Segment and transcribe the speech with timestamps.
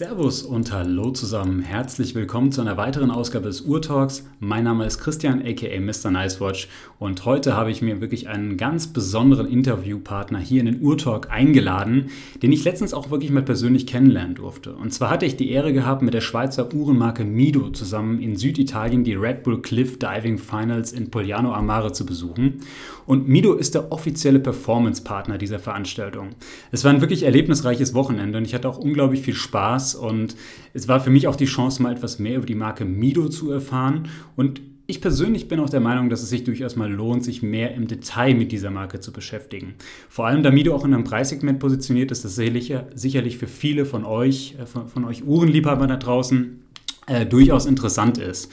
[0.00, 1.60] Servus und hallo zusammen.
[1.60, 4.24] Herzlich willkommen zu einer weiteren Ausgabe des Urtalks.
[4.38, 6.10] Mein Name ist Christian aka Mr.
[6.10, 11.30] Nicewatch und heute habe ich mir wirklich einen ganz besonderen Interviewpartner hier in den Urtalk
[11.30, 12.06] eingeladen,
[12.42, 14.74] den ich letztens auch wirklich mal persönlich kennenlernen durfte.
[14.74, 19.04] Und zwar hatte ich die Ehre gehabt, mit der Schweizer Uhrenmarke Mido zusammen in Süditalien
[19.04, 22.60] die Red Bull Cliff Diving Finals in Poliano Amare zu besuchen.
[23.04, 26.30] Und Mido ist der offizielle Performance-Partner dieser Veranstaltung.
[26.72, 30.36] Es war ein wirklich erlebnisreiches Wochenende und ich hatte auch unglaublich viel Spaß und
[30.74, 33.50] es war für mich auch die Chance, mal etwas mehr über die Marke Mido zu
[33.50, 37.42] erfahren und ich persönlich bin auch der Meinung, dass es sich durchaus mal lohnt, sich
[37.42, 39.74] mehr im Detail mit dieser Marke zu beschäftigen.
[40.08, 44.04] Vor allem, da Mido auch in einem Preissegment positioniert ist, das sicherlich für viele von
[44.04, 46.60] euch, äh, von, von euch Uhrenliebhabern da draußen,
[47.06, 48.50] äh, durchaus interessant ist.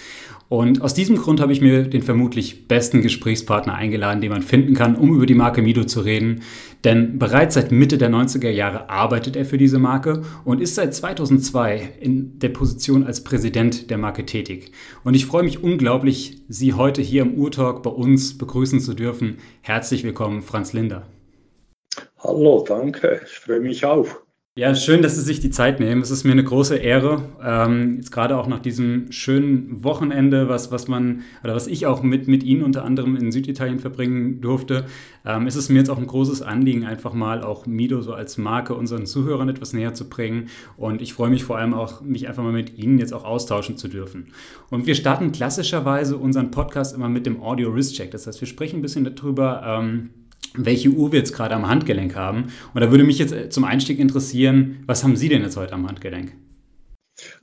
[0.50, 4.76] Und aus diesem Grund habe ich mir den vermutlich besten Gesprächspartner eingeladen, den man finden
[4.76, 6.42] kann, um über die Marke Mido zu reden.
[6.88, 10.96] Denn bereits seit Mitte der 90er Jahre arbeitet er für diese Marke und ist seit
[10.96, 14.72] 2002 in der Position als Präsident der Marke tätig.
[15.04, 19.40] Und ich freue mich unglaublich, Sie heute hier im Urtalk bei uns begrüßen zu dürfen.
[19.64, 21.06] Herzlich willkommen, Franz Linder.
[22.20, 23.20] Hallo, danke.
[23.26, 24.08] Ich freue mich auch.
[24.58, 26.02] Ja, schön, dass Sie sich die Zeit nehmen.
[26.02, 30.72] Es ist mir eine große Ehre, ähm, jetzt gerade auch nach diesem schönen Wochenende, was,
[30.72, 34.88] was man oder was ich auch mit, mit Ihnen unter anderem in Süditalien verbringen durfte,
[35.28, 38.40] ähm, ist es mir jetzt auch ein großes Anliegen, einfach mal auch Mido so als
[38.40, 40.48] Marke unseren Zuhörern etwas näher zu bringen.
[40.76, 43.78] Und ich freue mich vor allem auch, mich einfach mal mit Ihnen jetzt auch austauschen
[43.78, 44.30] zu dürfen.
[44.72, 48.10] Und wir starten klassischerweise unseren Podcast immer mit dem Audio Risk Check.
[48.10, 50.10] Das heißt, wir sprechen ein bisschen darüber, ähm,
[50.56, 52.52] welche Uhr wir jetzt gerade am Handgelenk haben.
[52.74, 55.74] Und da würde mich jetzt äh, zum Einstieg interessieren, was haben Sie denn jetzt heute
[55.74, 56.34] am Handgelenk?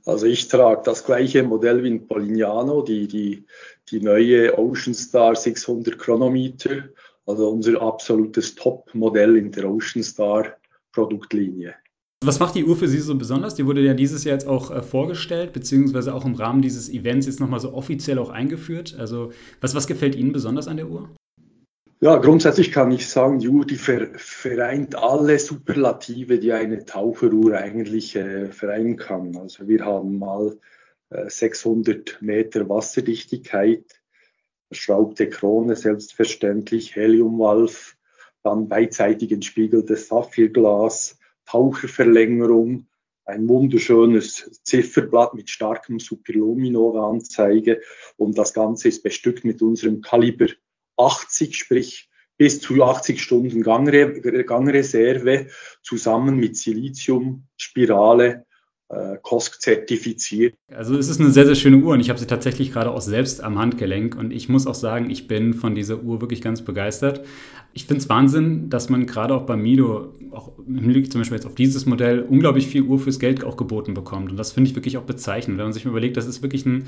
[0.05, 3.45] Also ich trage das gleiche Modell wie ein Polignano, die, die,
[3.89, 6.89] die neue Ocean Star 600 Chronometer,
[7.25, 10.55] also unser absolutes Top-Modell in der Ocean Star
[10.93, 11.75] Produktlinie.
[12.23, 13.55] Was macht die Uhr für Sie so besonders?
[13.55, 17.27] Die wurde ja dieses Jahr jetzt auch äh, vorgestellt, beziehungsweise auch im Rahmen dieses Events
[17.27, 18.95] jetzt nochmal so offiziell auch eingeführt.
[18.97, 21.09] Also was, was gefällt Ihnen besonders an der Uhr?
[22.05, 28.15] Ja, grundsätzlich kann ich sagen, die Uhr, die vereint alle Superlative, die eine Taucheruhr eigentlich
[28.15, 29.35] äh, vereinen kann.
[29.35, 30.55] Also wir haben mal
[31.09, 34.03] äh, 600 Meter Wasserdichtigkeit,
[34.67, 37.95] verschraubte Krone selbstverständlich, Heliumvalve,
[38.43, 41.17] dann beidseitig entspiegeltes Saphirglas,
[41.47, 42.85] Taucherverlängerung,
[43.25, 47.81] ein wunderschönes Zifferblatt mit starkem Superluminova-Anzeige
[48.15, 50.49] und das Ganze ist bestückt mit unserem Kaliber
[50.97, 55.47] 80, sprich bis zu 80 Stunden Gangre Gangreserve
[55.81, 58.45] zusammen mit Siliziumspirale
[58.89, 60.55] äh, COSC zertifiziert.
[60.71, 63.01] Also es ist eine sehr, sehr schöne Uhr und ich habe sie tatsächlich gerade auch
[63.01, 66.61] selbst am Handgelenk und ich muss auch sagen, ich bin von dieser Uhr wirklich ganz
[66.61, 67.25] begeistert.
[67.73, 71.37] Ich finde es Wahnsinn, dass man gerade auch bei Mido, auch im Hinblick zum Beispiel
[71.37, 74.31] jetzt auf dieses Modell, unglaublich viel Uhr fürs Geld auch geboten bekommt.
[74.31, 75.57] Und das finde ich wirklich auch bezeichnend.
[75.57, 76.85] Wenn man sich mal überlegt, das ist wirklich ein,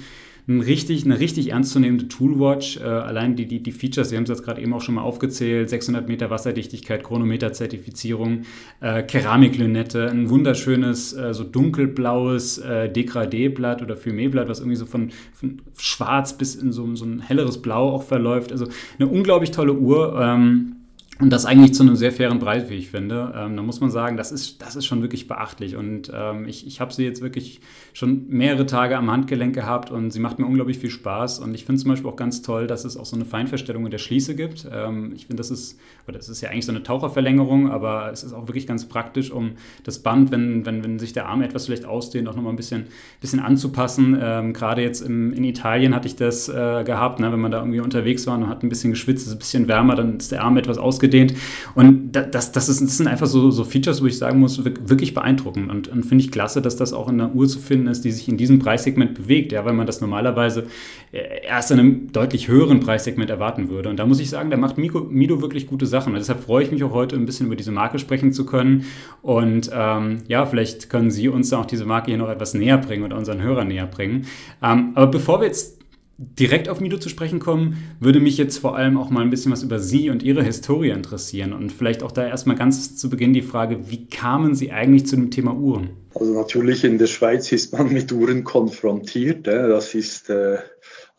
[0.50, 2.78] ein richtig, eine richtig ernstzunehmende Toolwatch.
[2.78, 5.02] Äh, allein die, die, die Features, Sie haben es jetzt gerade eben auch schon mal
[5.02, 8.44] aufgezählt, 600 Meter Wasserdichtigkeit, Chronometer-Zertifizierung,
[8.80, 15.12] äh, Keramiklünette, ein wunderschönes, äh, so dunkelblaues äh, Degradé-Blatt oder Fumé-Blatt, was irgendwie so von,
[15.34, 18.53] von schwarz bis in so, so ein helleres Blau auch verläuft.
[18.53, 20.18] Also eine unglaublich tolle Uhr.
[20.18, 20.76] Ähm,
[21.19, 23.33] und das eigentlich zu einem sehr fairen Preis, wie ich finde.
[23.35, 25.75] Ähm, da muss man sagen, das ist, das ist schon wirklich beachtlich.
[25.75, 27.59] Und ähm, ich, ich habe sie jetzt wirklich
[27.94, 31.39] schon mehrere Tage am Handgelenk gehabt und sie macht mir unglaublich viel Spaß.
[31.39, 33.91] Und ich finde zum Beispiel auch ganz toll, dass es auch so eine Feinverstellung in
[33.91, 34.67] der Schließe gibt.
[34.72, 38.23] Ähm, ich finde, das ist, oder das ist ja eigentlich so eine Taucherverlängerung, aber es
[38.23, 39.53] ist auch wirklich ganz praktisch, um
[39.85, 42.85] das Band, wenn, wenn, wenn sich der Arm etwas vielleicht ausdehnt, auch nochmal ein bisschen,
[43.22, 44.16] bisschen anzupassen.
[44.22, 47.31] Ähm, Gerade jetzt im, in Italien hatte ich das äh, gehabt, ne?
[47.31, 49.95] wenn man da irgendwie unterwegs war und hat ein bisschen geschwitzt, ist ein bisschen wärmer,
[49.95, 51.34] dann ist der Arm etwas ausgedehnt ausgedehnt.
[51.75, 55.13] Und das, das, ist, das sind einfach so, so Features, wo ich sagen muss, wirklich
[55.13, 55.69] beeindruckend.
[55.69, 58.12] Und, und finde ich klasse, dass das auch in einer Uhr zu finden ist, die
[58.12, 60.66] sich in diesem Preissegment bewegt, ja, weil man das normalerweise
[61.12, 63.90] äh, erst in einem deutlich höheren Preissegment erwarten würde.
[63.90, 66.13] Und da muss ich sagen, da macht Mido, Mido wirklich gute Sachen.
[66.13, 68.85] Und deshalb freue ich mich auch heute ein bisschen über diese Marke sprechen zu können.
[69.22, 73.04] Und ähm, ja, vielleicht können Sie uns auch diese Marke hier noch etwas näher bringen
[73.04, 74.25] oder unseren Hörern näher bringen.
[74.63, 75.76] Ähm, aber bevor wir jetzt
[76.18, 79.52] direkt auf Mido zu sprechen kommen, würde mich jetzt vor allem auch mal ein bisschen
[79.52, 81.54] was über Sie und Ihre Historie interessieren.
[81.54, 85.16] Und vielleicht auch da erstmal ganz zu Beginn die Frage, wie kamen Sie eigentlich zu
[85.16, 85.92] dem Thema Uhren?
[86.16, 90.58] Also natürlich in der Schweiz ist man mit Uhren konfrontiert, das ist äh,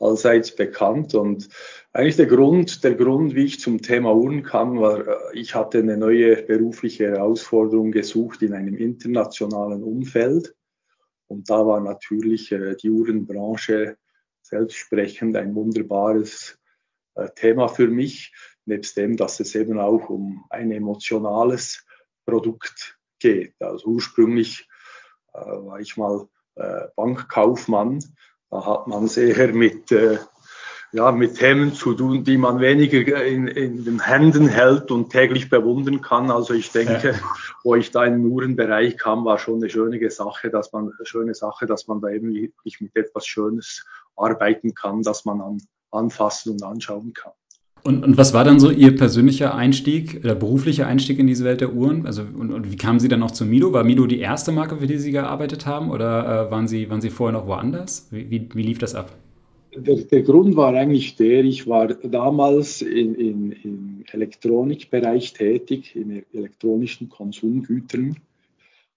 [0.00, 1.15] allseits bekannt.
[1.15, 1.49] Und
[1.93, 5.79] eigentlich der Grund, der Grund, wie ich zum Thema Uhren kam, war, äh, ich hatte
[5.79, 10.56] eine neue berufliche Herausforderung gesucht in einem internationalen Umfeld.
[11.29, 13.97] Und da war natürlich äh, die Uhrenbranche
[14.49, 16.59] selbstsprechend ein wunderbares
[17.15, 18.33] äh, Thema für mich,
[18.65, 21.85] nebst dem, dass es eben auch um ein emotionales
[22.25, 23.55] Produkt geht.
[23.61, 24.69] Also ursprünglich
[25.33, 28.05] äh, war ich mal äh, Bankkaufmann.
[28.50, 30.19] Da hat man sehr mit, äh,
[30.93, 35.50] ja, mit Themen zu tun, die man weniger in, in den Händen hält und täglich
[35.50, 36.31] bewundern kann.
[36.31, 37.19] Also ich denke, ja.
[37.62, 41.06] wo ich da in den Uhrenbereich kam, war schon eine schöne Sache, dass man, eine
[41.06, 43.85] schöne Sache, dass man da eben wirklich mit etwas Schönes
[44.19, 45.59] arbeiten kann, dass man an,
[45.91, 47.32] anfassen und anschauen kann.
[47.85, 51.61] Und, und, was war dann so Ihr persönlicher Einstieg oder beruflicher Einstieg in diese Welt
[51.61, 52.06] der Uhren?
[52.06, 53.73] Also und, und wie kamen Sie dann auch zu Mido?
[53.73, 57.00] War Mido die erste Marke, für die Sie gearbeitet haben, oder äh, waren Sie waren
[57.00, 58.09] Sie vorher noch woanders?
[58.11, 59.12] Wie, wie, wie lief das ab?
[59.75, 66.25] Der, der, Grund war eigentlich der, ich war damals in, in, im Elektronikbereich tätig, in
[66.32, 68.17] elektronischen Konsumgütern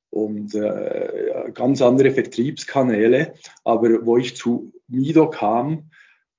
[0.09, 3.33] und äh, ganz andere Vertriebskanäle.
[3.63, 5.89] Aber wo ich zu Mido kam,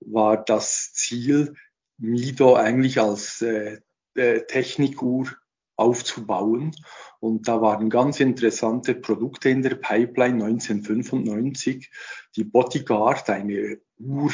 [0.00, 1.54] war das Ziel,
[1.98, 3.80] Mido eigentlich als äh,
[4.14, 5.28] äh, Technikuhr
[5.76, 6.74] aufzubauen.
[7.20, 11.90] Und da waren ganz interessante Produkte in der Pipeline 1995.
[12.36, 14.32] Die Bodyguard, eine Uhr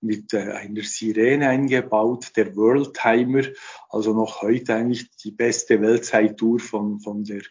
[0.00, 3.42] mit äh, einer Sirene eingebaut, der World Timer,
[3.88, 7.42] also noch heute eigentlich die beste Weltzeituhr von, von der,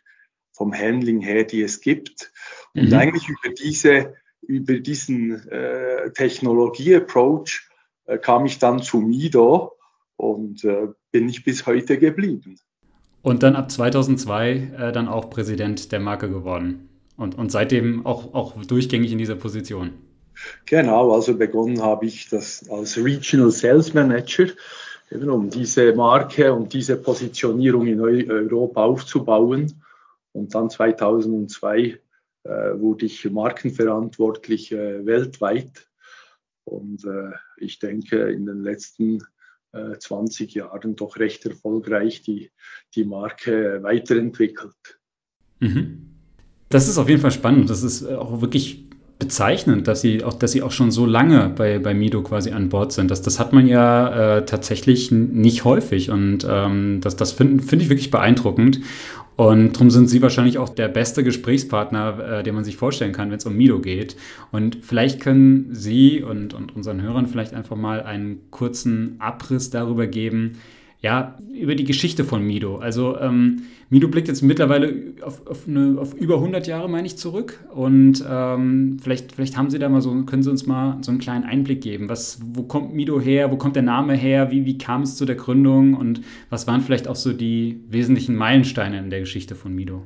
[0.52, 2.32] vom Handling her, die es gibt.
[2.74, 2.94] Und mhm.
[2.94, 4.16] eigentlich über diese,
[4.48, 7.70] über diesen äh, Technologie-Approach
[8.06, 9.74] äh, kam ich dann zu Mido
[10.18, 12.58] und äh, bin ich bis heute geblieben.
[13.22, 18.34] Und dann ab 2002 äh, dann auch Präsident der Marke geworden und, und seitdem auch,
[18.34, 19.94] auch durchgängig in dieser Position.
[20.66, 24.48] Genau, also begonnen habe ich das als Regional Sales Manager,
[25.10, 29.82] eben um diese Marke und diese Positionierung in Europa aufzubauen.
[30.34, 31.98] Und dann 2002 äh,
[32.46, 35.88] wurde ich markenverantwortlich äh, weltweit
[36.66, 39.20] und äh, ich denke, in den letzten
[39.72, 42.52] äh, 20 Jahren doch recht erfolgreich die,
[42.96, 45.00] die Marke weiterentwickelt.
[45.60, 46.16] Mhm.
[46.70, 47.70] Das ist auf jeden Fall spannend.
[47.70, 48.86] Das ist äh, auch wirklich
[49.18, 52.70] bezeichnend, dass sie auch, dass sie auch schon so lange bei, bei Mido quasi an
[52.70, 53.12] Bord sind.
[53.12, 57.82] Das, das hat man ja äh, tatsächlich nicht häufig und ähm, das, das finde find
[57.82, 58.82] ich wirklich beeindruckend.
[59.36, 63.32] Und darum sind Sie wahrscheinlich auch der beste Gesprächspartner, äh, den man sich vorstellen kann,
[63.32, 64.16] wenn es um Mido geht.
[64.52, 70.08] Und vielleicht können Sie und, und unseren Hörern vielleicht einfach mal einen kurzen Abriss darüber
[70.08, 70.54] geben,
[71.06, 72.78] ja, über die Geschichte von Mido.
[72.78, 73.62] Also ähm,
[73.92, 77.64] Mido blickt jetzt mittlerweile auf, auf, eine, auf, über 100 Jahre, meine ich, zurück.
[77.76, 81.20] Und ähm, vielleicht, vielleicht haben Sie da mal so, können Sie uns mal so einen
[81.20, 82.10] kleinen Einblick geben.
[82.10, 83.52] Was, wo kommt Mido her?
[83.52, 84.50] Wo kommt der Name her?
[84.50, 85.94] Wie, wie kam es zu der Gründung?
[85.94, 90.02] Und was waren vielleicht auch so die wesentlichen Meilensteine in der Geschichte von Mido?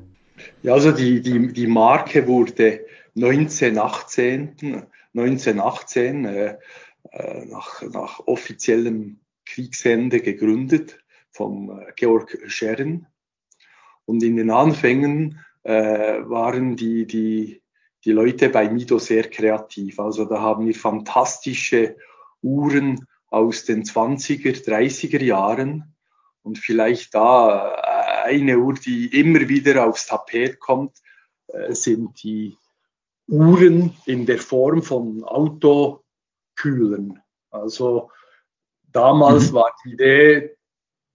[0.64, 2.82] Ja, also die, die, die Marke wurde
[3.16, 4.84] 1918,
[5.16, 6.56] 1918 äh,
[7.12, 9.16] äh, nach, nach offiziellem
[9.50, 11.00] Kriegsende gegründet
[11.32, 13.08] vom äh, Georg Scheren.
[14.06, 17.62] Und in den Anfängen äh, waren die, die,
[18.06, 20.00] die Leute bei Mido sehr kreativ.
[20.00, 21.98] Also da haben wir fantastische
[22.42, 25.96] Uhren aus den 20er, 30er Jahren.
[26.42, 30.98] Und vielleicht da äh, eine Uhr, die immer wieder aufs Tapet kommt,
[31.48, 32.58] äh, sind die
[33.28, 37.20] Uhren in der Form von Autokühlern.
[37.52, 38.10] Also
[38.92, 39.56] Damals mhm.
[39.56, 40.56] war die Idee,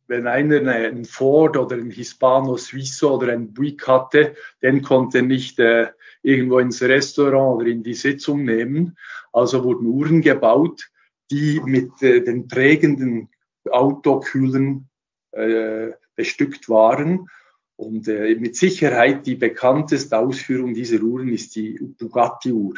[0.06, 5.58] wenn einer einen Ford oder einen Hispano Suizo oder einen Buick hatte, den konnte nicht
[5.58, 5.88] äh,
[6.22, 8.96] irgendwo ins Restaurant oder in die Sitzung nehmen.
[9.32, 10.90] Also wurden Uhren gebaut,
[11.30, 13.30] die mit äh, den prägenden
[13.70, 14.88] Autokühlen
[15.32, 17.28] äh, bestückt waren.
[17.76, 22.74] Und äh, mit Sicherheit die bekannteste Ausführung dieser Uhren ist die Bugatti-Uhr.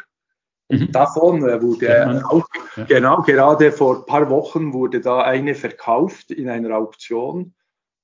[0.69, 0.91] Mhm.
[0.91, 2.47] Davon äh, wurde ja, auch,
[2.77, 2.85] ja.
[2.85, 7.55] genau, gerade vor ein paar Wochen wurde da eine verkauft in einer Auktion,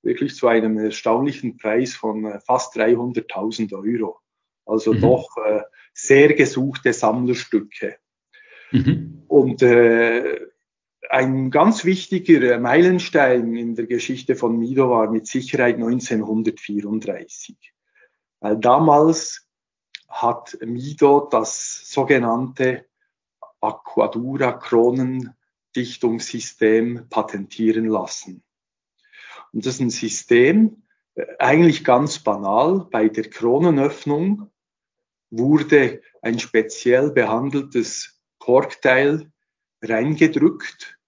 [0.03, 4.21] wirklich zu einem erstaunlichen Preis von äh, fast 300.000 Euro.
[4.65, 5.01] Also mhm.
[5.01, 7.97] doch äh, sehr gesuchte Sammlerstücke.
[8.71, 9.25] Mhm.
[9.27, 10.47] Und äh,
[11.11, 17.57] ein ganz wichtiger Meilenstein in der Geschichte von Mido war mit Sicherheit 1934.
[18.41, 19.49] Weil damals
[20.13, 22.87] hat Mido das sogenannte
[23.61, 28.43] Aquadura Kronendichtungssystem patentieren lassen.
[29.53, 30.83] Und das ist ein System,
[31.15, 32.89] äh, eigentlich ganz banal.
[32.91, 34.51] Bei der Kronenöffnung
[35.31, 39.31] wurde ein speziell behandeltes Korkteil
[39.83, 40.99] reingedrückt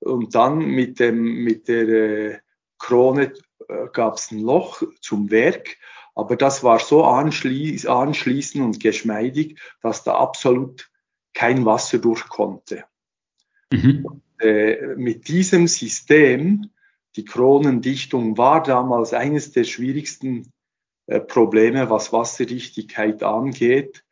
[0.00, 2.38] und dann mit, dem, mit der äh,
[2.78, 3.32] Krone
[3.68, 5.76] äh, gab es ein Loch zum Werk
[6.14, 10.90] aber das war so anschließ, anschließend und geschmeidig, dass da absolut
[11.32, 12.84] kein Wasser durch konnte.
[13.72, 14.04] Mhm.
[14.04, 16.70] Und, äh, mit diesem System,
[17.16, 20.52] die Kronendichtung war damals eines der schwierigsten
[21.06, 24.04] äh, Probleme, was Wasserdichtigkeit angeht,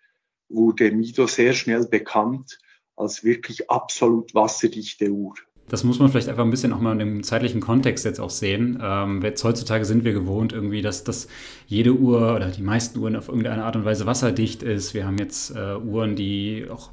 [0.49, 2.59] wurde Mido sehr schnell bekannt
[2.97, 5.35] als wirklich absolut wasserdichte Uhr.
[5.69, 8.31] Das muss man vielleicht einfach ein bisschen auch mal in dem zeitlichen Kontext jetzt auch
[8.31, 8.79] sehen.
[8.83, 11.29] Ähm, jetzt heutzutage sind wir gewohnt irgendwie, dass, dass
[11.67, 14.93] jede Uhr oder die meisten Uhren auf irgendeine Art und Weise wasserdicht ist.
[14.93, 16.91] Wir haben jetzt äh, Uhren, die auch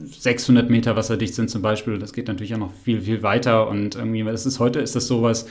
[0.00, 1.98] 600 Meter wasserdicht sind zum Beispiel.
[1.98, 3.68] Das geht natürlich auch noch viel, viel weiter.
[3.68, 5.46] Und irgendwie, das ist heute ist das sowas,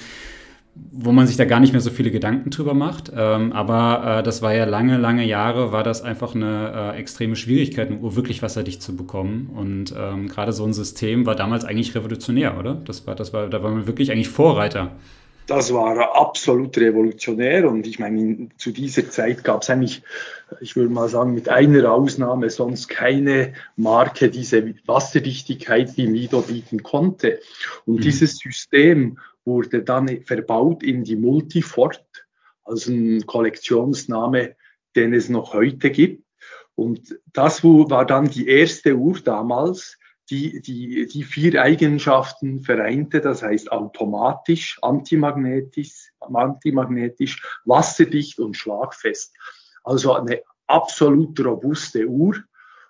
[0.91, 3.12] wo man sich da gar nicht mehr so viele Gedanken drüber macht.
[3.15, 7.36] Ähm, aber äh, das war ja lange, lange Jahre, war das einfach eine äh, extreme
[7.36, 9.50] Schwierigkeit, eine Uhr wirklich wasserdicht zu bekommen.
[9.55, 12.81] Und ähm, gerade so ein System war damals eigentlich revolutionär, oder?
[12.86, 14.91] Das war, das war, da war man wirklich eigentlich Vorreiter.
[15.48, 20.03] Das war absolut revolutionär und ich meine, zu dieser Zeit gab es eigentlich,
[20.60, 26.84] ich würde mal sagen, mit einer Ausnahme sonst keine Marke diese Wasserdichtigkeit, die Mido bieten
[26.84, 27.39] konnte.
[27.86, 28.01] Und mhm.
[28.01, 32.05] dieses System wurde dann verbaut in die Multifort,
[32.63, 34.55] also ein Kollektionsname,
[34.95, 36.23] den es noch heute gibt.
[36.75, 39.97] Und das war dann die erste Uhr damals,
[40.29, 49.33] die, die, die vier Eigenschaften vereinte, das heißt automatisch, antimagnetisch, antimagnetisch, wasserdicht und schlagfest.
[49.83, 52.35] Also eine absolut robuste Uhr.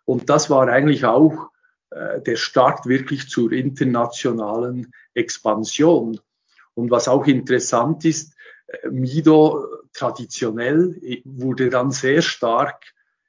[0.05, 1.49] Und das war eigentlich auch
[1.91, 6.19] äh, der Start wirklich zur internationalen Expansion.
[6.77, 8.35] Und was auch interessant ist,
[8.67, 12.83] äh, Mido traditionell äh, wurde dann sehr stark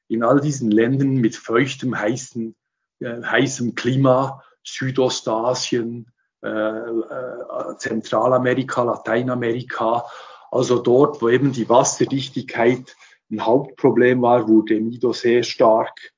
[0.07, 2.55] in all diesen Ländern mit feuchtem, heißen,
[3.01, 6.13] äh, heißem Klima, Südostasien,
[6.43, 10.05] äh, äh, Zentralamerika, Lateinamerika,
[10.51, 12.97] also dort, wo eben die Wasserdichtigkeit
[13.31, 16.13] ein Hauptproblem war, wurde Mido sehr stark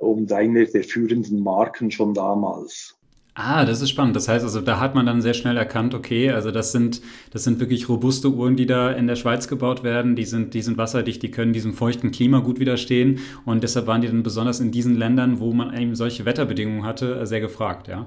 [0.00, 2.96] und eine der führenden Marken schon damals.
[3.34, 4.14] Ah, das ist spannend.
[4.14, 7.44] Das heißt also, da hat man dann sehr schnell erkannt, okay, also das sind, das
[7.44, 10.16] sind wirklich robuste Uhren, die da in der Schweiz gebaut werden.
[10.16, 13.20] Die sind, die sind wasserdicht, die können diesem feuchten Klima gut widerstehen.
[13.46, 17.24] Und deshalb waren die dann besonders in diesen Ländern, wo man eben solche Wetterbedingungen hatte,
[17.26, 18.06] sehr gefragt, ja.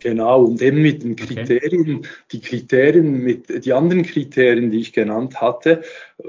[0.00, 2.08] Genau, und eben mit den Kriterien, okay.
[2.30, 5.82] die Kriterien, mit die anderen Kriterien, die ich genannt hatte,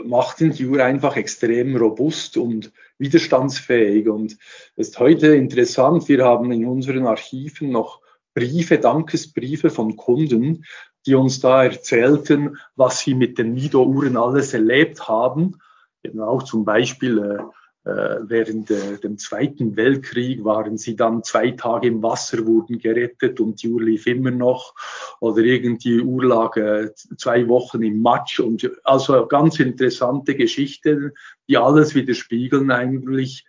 [0.06, 4.08] machten die Uhr einfach extrem robust und widerstandsfähig.
[4.08, 4.38] Und
[4.76, 7.99] es ist heute interessant, wir haben in unseren Archiven noch
[8.34, 10.66] Briefe, Dankesbriefe von Kunden,
[11.06, 15.58] die uns da erzählten, was sie mit den Mido-Uhren alles erlebt haben.
[16.04, 17.44] Eben auch zum Beispiel äh,
[17.90, 23.40] äh, während äh, dem Zweiten Weltkrieg waren sie dann zwei Tage im Wasser, wurden gerettet
[23.40, 24.76] und die Uhr lief immer noch.
[25.22, 28.42] Oder irgendwie Uhr lag äh, zwei Wochen im Matsch.
[28.42, 31.14] Und also ganz interessante Geschichten,
[31.48, 33.46] die alles widerspiegeln eigentlich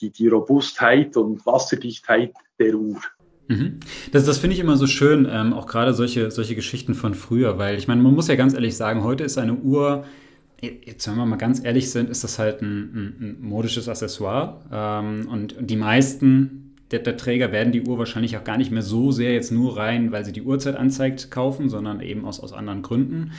[0.00, 3.00] die, die Robustheit und Wasserdichtheit der Uhr.
[3.52, 3.80] Mhm.
[4.12, 7.58] Das, das finde ich immer so schön, ähm, auch gerade solche, solche Geschichten von früher,
[7.58, 10.04] weil ich meine, man muss ja ganz ehrlich sagen, heute ist eine Uhr,
[10.60, 14.60] jetzt wenn wir mal ganz ehrlich sind, ist das halt ein, ein, ein modisches Accessoire
[14.72, 16.61] ähm, und die meisten
[16.92, 19.76] der, der, Träger werden die Uhr wahrscheinlich auch gar nicht mehr so sehr jetzt nur
[19.76, 23.32] rein, weil sie die Uhrzeit anzeigt, kaufen, sondern eben aus, aus anderen Gründen.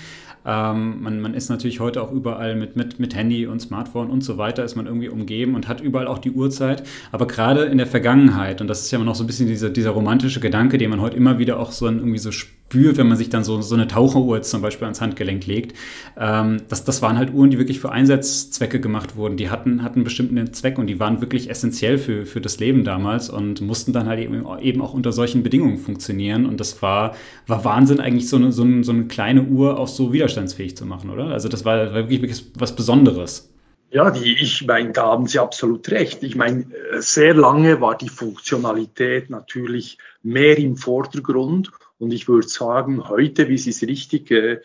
[0.45, 4.23] Ähm, man, man ist natürlich heute auch überall mit, mit, mit Handy und Smartphone und
[4.23, 6.83] so weiter, ist man irgendwie umgeben und hat überall auch die Uhrzeit.
[7.11, 9.91] Aber gerade in der Vergangenheit, und das ist ja noch so ein bisschen dieser, dieser
[9.91, 13.29] romantische Gedanke, den man heute immer wieder auch so irgendwie so spürt, wenn man sich
[13.29, 15.77] dann so, so eine Taucheruhr zum Beispiel ans Handgelenk legt,
[16.17, 19.37] ähm, das, das waren halt Uhren, die wirklich für Einsatzzwecke gemacht wurden.
[19.37, 22.83] Die hatten, hatten einen bestimmten Zweck und die waren wirklich essentiell für, für das Leben
[22.83, 26.45] damals und mussten dann halt eben, eben auch unter solchen Bedingungen funktionieren.
[26.45, 27.15] Und das war,
[27.47, 30.85] war Wahnsinn, eigentlich so eine, so, eine, so eine kleine Uhr auch so widerstandsfähig zu
[30.85, 31.27] machen, oder?
[31.27, 33.49] Also das war wirklich, wirklich was Besonderes.
[33.93, 36.23] Ja, die, ich meine, da haben Sie absolut recht.
[36.23, 36.65] Ich meine,
[36.97, 41.71] sehr lange war die Funktionalität natürlich mehr im Vordergrund.
[41.97, 44.61] Und ich würde sagen, heute, wie Sie es richtig äh,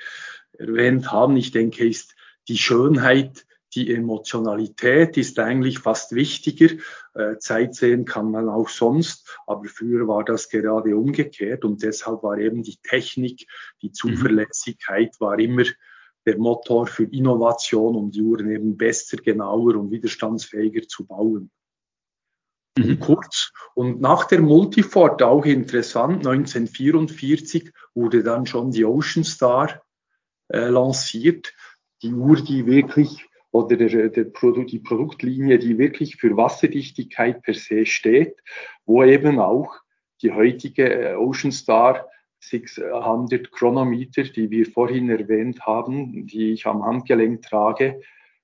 [0.52, 2.14] erwähnt haben, ich denke, ist
[2.48, 6.74] die Schönheit die Emotionalität ist eigentlich fast wichtiger.
[7.14, 12.22] Äh, Zeit sehen kann man auch sonst, aber früher war das gerade umgekehrt und deshalb
[12.22, 13.46] war eben die Technik,
[13.82, 13.94] die mhm.
[13.94, 15.64] Zuverlässigkeit war immer
[16.26, 21.50] der Motor für Innovation, um die Uhren eben besser, genauer und widerstandsfähiger zu bauen.
[22.78, 23.00] Mhm.
[23.00, 23.52] Kurz.
[23.74, 29.82] Und nach der Multifort, auch interessant, 1944 wurde dann schon die Ocean Star
[30.48, 31.52] äh, lanciert.
[32.02, 37.54] Die Uhr, die wirklich oder der, der Produkt, die Produktlinie, die wirklich für Wasserdichtigkeit per
[37.54, 38.36] se steht,
[38.84, 39.74] wo eben auch
[40.22, 42.06] die heutige äh, Ocean Star
[42.40, 48.00] 600 Chronometer, die wir vorhin erwähnt haben, die ich am Handgelenk trage,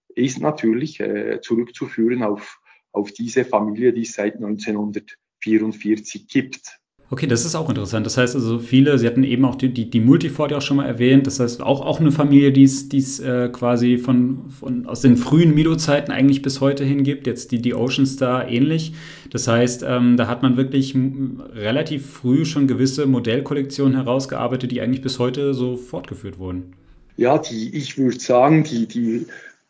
[0.09, 2.61] ist natürlich äh, zurückzuführen auf,
[2.95, 6.81] auf diese Familie, die es seit 1944 gibt.
[7.11, 8.07] Okay, das ist auch interessant.
[8.07, 10.79] Das heißt also viele, Sie hatten eben auch die, die, die Multiford ja auch schon
[10.79, 15.03] mal erwähnt, das heißt auch, auch eine Familie, die es äh, quasi von, von, aus
[15.03, 18.95] den frühen Mido-Zeiten eigentlich bis heute hin gibt, jetzt die, die Ocean Star ähnlich.
[19.31, 25.03] Das heißt, ähm, da hat man wirklich relativ früh schon gewisse Modellkollektionen herausgearbeitet, die eigentlich
[25.03, 26.73] bis heute so fortgeführt wurden.
[27.17, 29.27] Ja, die, ich würde sagen, die, die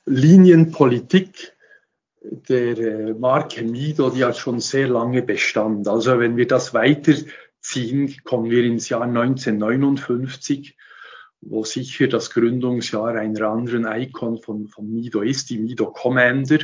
[0.07, 1.54] Linienpolitik
[2.25, 5.87] der äh, Marke Mido, die hat schon sehr lange Bestand.
[5.89, 10.77] Also wenn wir das weiterziehen, kommen wir ins Jahr 1959,
[11.43, 16.61] wo sicher das Gründungsjahr einer anderen Icon von, von Mido ist, die Mido Commander.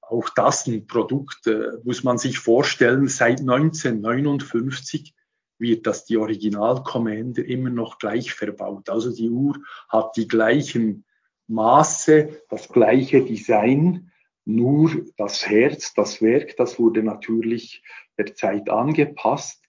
[0.00, 5.14] Auch das ein Produkt, äh, muss man sich vorstellen, seit 1959
[5.58, 8.88] wird das die Original Commander immer noch gleich verbaut.
[8.88, 9.56] Also die Uhr
[9.88, 11.04] hat die gleichen
[11.48, 14.10] Maße, das gleiche Design,
[14.46, 17.82] nur das Herz, das Werk, das wurde natürlich
[18.16, 19.62] der Zeit angepasst,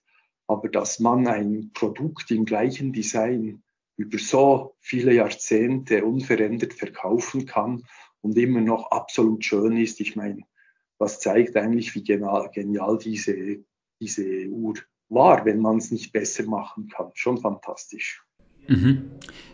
[0.46, 3.62] aber dass man ein Produkt im gleichen Design
[3.96, 7.84] über so viele Jahrzehnte unverändert verkaufen kann
[8.20, 10.42] und immer noch absolut schön ist, ich meine,
[10.98, 13.64] das zeigt eigentlich, wie genial, genial diese,
[14.00, 14.74] diese Uhr
[15.08, 17.10] war, wenn man es nicht besser machen kann.
[17.14, 18.24] Schon fantastisch.
[18.68, 19.02] Mhm.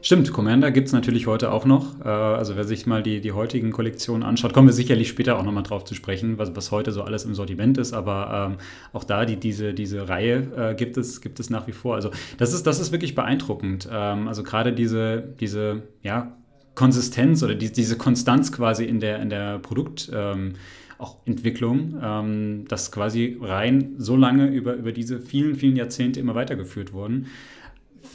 [0.02, 1.98] Stimmt, Commander gibt es natürlich heute auch noch.
[2.04, 5.44] Äh, also wer sich mal die, die heutigen Kollektionen anschaut, kommen wir sicherlich später auch
[5.44, 7.94] nochmal drauf zu sprechen, was, was heute so alles im Sortiment ist.
[7.94, 8.58] Aber ähm,
[8.92, 11.94] auch da, die, diese, diese Reihe äh, gibt, es, gibt es nach wie vor.
[11.94, 13.88] Also das ist, das ist wirklich beeindruckend.
[13.90, 16.36] Ähm, also gerade diese, diese ja,
[16.74, 20.10] Konsistenz oder die, diese Konstanz quasi in der, in der Produkt.
[20.12, 20.54] Ähm,
[20.98, 26.34] auch Entwicklung, ähm, das quasi rein so lange über, über diese vielen, vielen Jahrzehnte immer
[26.34, 27.26] weitergeführt wurden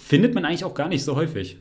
[0.09, 1.59] findet man eigentlich auch gar nicht so häufig.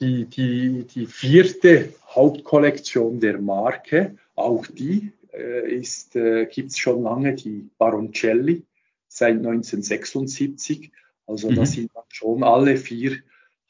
[0.00, 5.82] Die, die, die vierte Hauptkollektion der Marke, auch die äh,
[6.14, 8.64] äh, gibt es schon lange, die Baroncelli
[9.06, 10.92] seit 1976.
[11.26, 11.56] Also mhm.
[11.56, 13.18] da sind schon alle vier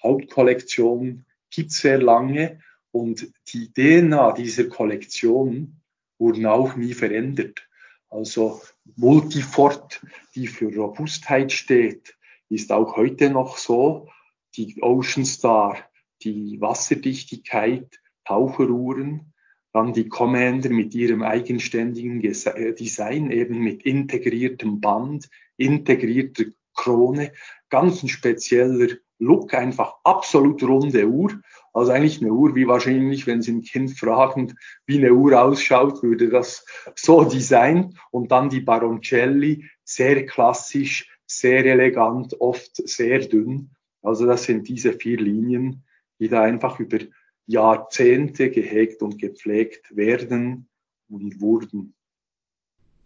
[0.00, 2.60] Hauptkollektionen, gibt es sehr lange.
[2.92, 5.80] Und die DNA dieser Kollektion
[6.18, 7.66] wurden auch nie verändert.
[8.08, 8.60] Also
[8.94, 10.00] Multifort,
[10.36, 12.14] die für Robustheit steht,
[12.48, 14.08] ist auch heute noch so.
[14.56, 15.78] Die Ocean Star,
[16.22, 19.32] die Wasserdichtigkeit, Taucheruhren,
[19.72, 27.32] dann die Commander mit ihrem eigenständigen äh, Design, eben mit integriertem Band, integrierter Krone,
[27.68, 31.40] ganz ein spezieller Look, einfach absolut runde Uhr.
[31.72, 34.54] Also eigentlich eine Uhr, wie wahrscheinlich, wenn Sie ein Kind fragen,
[34.86, 37.98] wie eine Uhr ausschaut, würde das so designen.
[38.10, 43.70] Und dann die Baroncelli, sehr klassisch, sehr elegant, oft sehr dünn.
[44.02, 45.84] Also das sind diese vier Linien,
[46.18, 46.98] die da einfach über
[47.46, 50.68] Jahrzehnte gehegt und gepflegt werden
[51.08, 51.94] und wurden.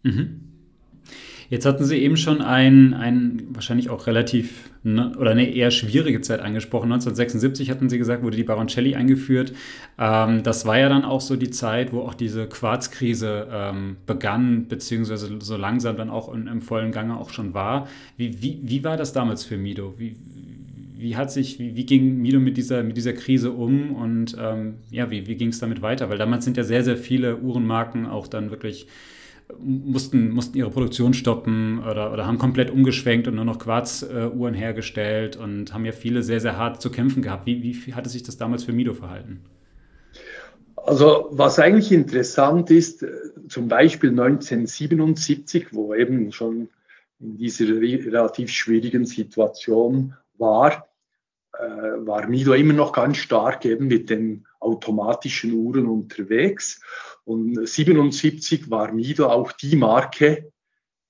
[0.03, 0.58] Mhm.
[1.49, 6.21] Jetzt hatten Sie eben schon ein, ein wahrscheinlich auch relativ ne, oder eine eher schwierige
[6.21, 6.91] Zeit angesprochen.
[6.91, 9.53] 1976 hatten Sie gesagt, wurde die Baroncelli eingeführt.
[9.97, 14.67] Ähm, das war ja dann auch so die Zeit, wo auch diese Quarzkrise ähm, begann,
[14.67, 17.87] beziehungsweise so langsam dann auch in, im vollen Gange auch schon war.
[18.15, 19.95] Wie, wie, wie war das damals für Mido?
[19.97, 20.17] Wie,
[20.99, 24.75] wie hat sich, wie, wie, ging Mido mit dieser, mit dieser Krise um und ähm,
[24.91, 26.11] ja, wie, wie ging es damit weiter?
[26.11, 28.85] Weil damals sind ja sehr, sehr viele Uhrenmarken auch dann wirklich
[29.57, 35.35] mussten, mussten ihre Produktion stoppen oder, oder haben komplett umgeschwenkt und nur noch Quarzuhren hergestellt
[35.35, 37.45] und haben ja viele sehr, sehr hart zu kämpfen gehabt.
[37.45, 39.41] Wie, wie hatte sich das damals für Mido verhalten?
[40.75, 43.09] Also was eigentlich interessant ist, äh,
[43.47, 46.69] zum Beispiel 1977, wo eben schon
[47.19, 50.88] in dieser relativ schwierigen Situation war,
[51.53, 56.81] äh, war Mido immer noch ganz stark eben mit den automatischen Uhren unterwegs.
[57.25, 60.51] Und 77 war Mido auch die Marke,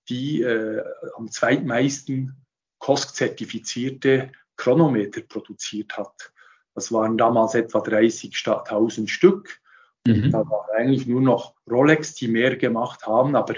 [0.08, 0.84] die äh,
[1.16, 2.36] am zweitmeisten
[2.80, 6.34] COSC-zertifizierte Chronometer produziert hat.
[6.74, 9.60] Das waren damals etwa 30.000 Stück.
[10.06, 10.32] Mhm.
[10.32, 13.36] Da war eigentlich nur noch Rolex, die mehr gemacht haben.
[13.36, 13.56] Aber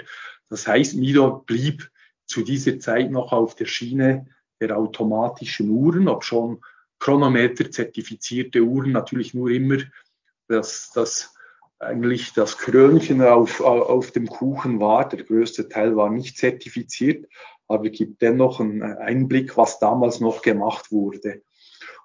[0.48, 1.90] das heißt, Mido blieb
[2.26, 4.28] zu dieser Zeit noch auf der Schiene
[4.60, 6.60] der automatischen Uhren, ob schon
[7.02, 9.78] Chronometer zertifizierte Uhren natürlich nur immer
[10.46, 11.34] das, das
[11.80, 15.08] eigentlich das Krönchen auf, auf dem Kuchen war.
[15.08, 17.26] Der größte Teil war nicht zertifiziert,
[17.66, 21.42] aber gibt dennoch einen Einblick, was damals noch gemacht wurde.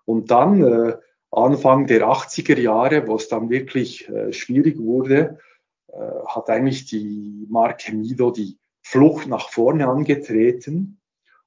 [0.05, 0.97] Und dann äh,
[1.29, 5.37] Anfang der 80er Jahre, wo es dann wirklich äh, schwierig wurde,
[5.89, 10.99] äh, hat eigentlich die Marke Mido die Flucht nach vorne angetreten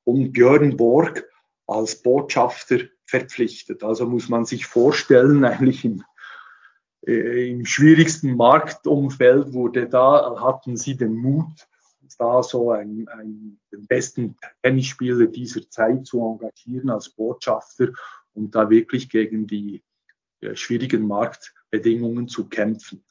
[0.04, 1.28] und Björn Borg
[1.66, 2.78] als Botschafter
[3.10, 3.84] verpflichtet.
[3.84, 6.02] Also muss man sich vorstellen, eigentlich im
[7.06, 11.66] äh, im schwierigsten Marktumfeld wurde da, hatten sie den Mut,
[12.18, 17.92] da so einen, einen, den besten Tennisspieler dieser Zeit zu engagieren als Botschafter
[18.34, 19.82] und da wirklich gegen die
[20.40, 23.02] äh, schwierigen Marktbedingungen zu kämpfen.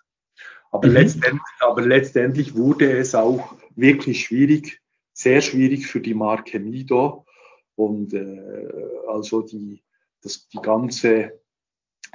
[0.71, 0.93] Aber, mhm.
[0.93, 4.79] letztendlich, aber letztendlich wurde es auch wirklich schwierig,
[5.11, 7.25] sehr schwierig für die Marke Mido.
[7.75, 8.69] Und äh,
[9.07, 9.81] also die,
[10.21, 11.39] das, die ganze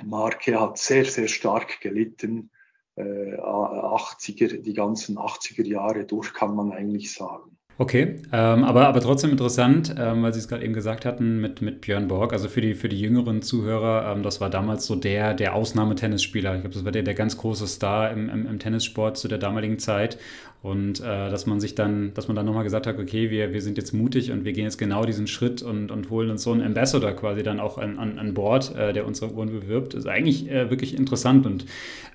[0.03, 2.51] Marke hat sehr, sehr stark gelitten.
[2.97, 7.54] Äh, 80er, die ganzen 80er Jahre durch, kann man eigentlich sagen.
[7.76, 11.60] Okay, ähm, aber, aber trotzdem interessant, ähm, weil Sie es gerade eben gesagt hatten mit,
[11.60, 12.32] mit Björn Borg.
[12.32, 16.54] Also für die, für die jüngeren Zuhörer, ähm, das war damals so der, der Ausnahmetennisspieler.
[16.54, 19.38] Ich glaube, das war der, der ganz große Star im, im, im Tennissport zu der
[19.38, 20.18] damaligen Zeit.
[20.62, 23.60] Und äh, dass man sich dann, dass man dann nochmal gesagt hat, okay, wir, wir
[23.60, 26.52] sind jetzt mutig und wir gehen jetzt genau diesen Schritt und, und holen uns so
[26.52, 30.06] einen Ambassador quasi dann auch an, an, an Bord, äh, der unsere Uhren bewirbt, ist
[30.06, 31.66] eigentlich äh, wirklich interessant und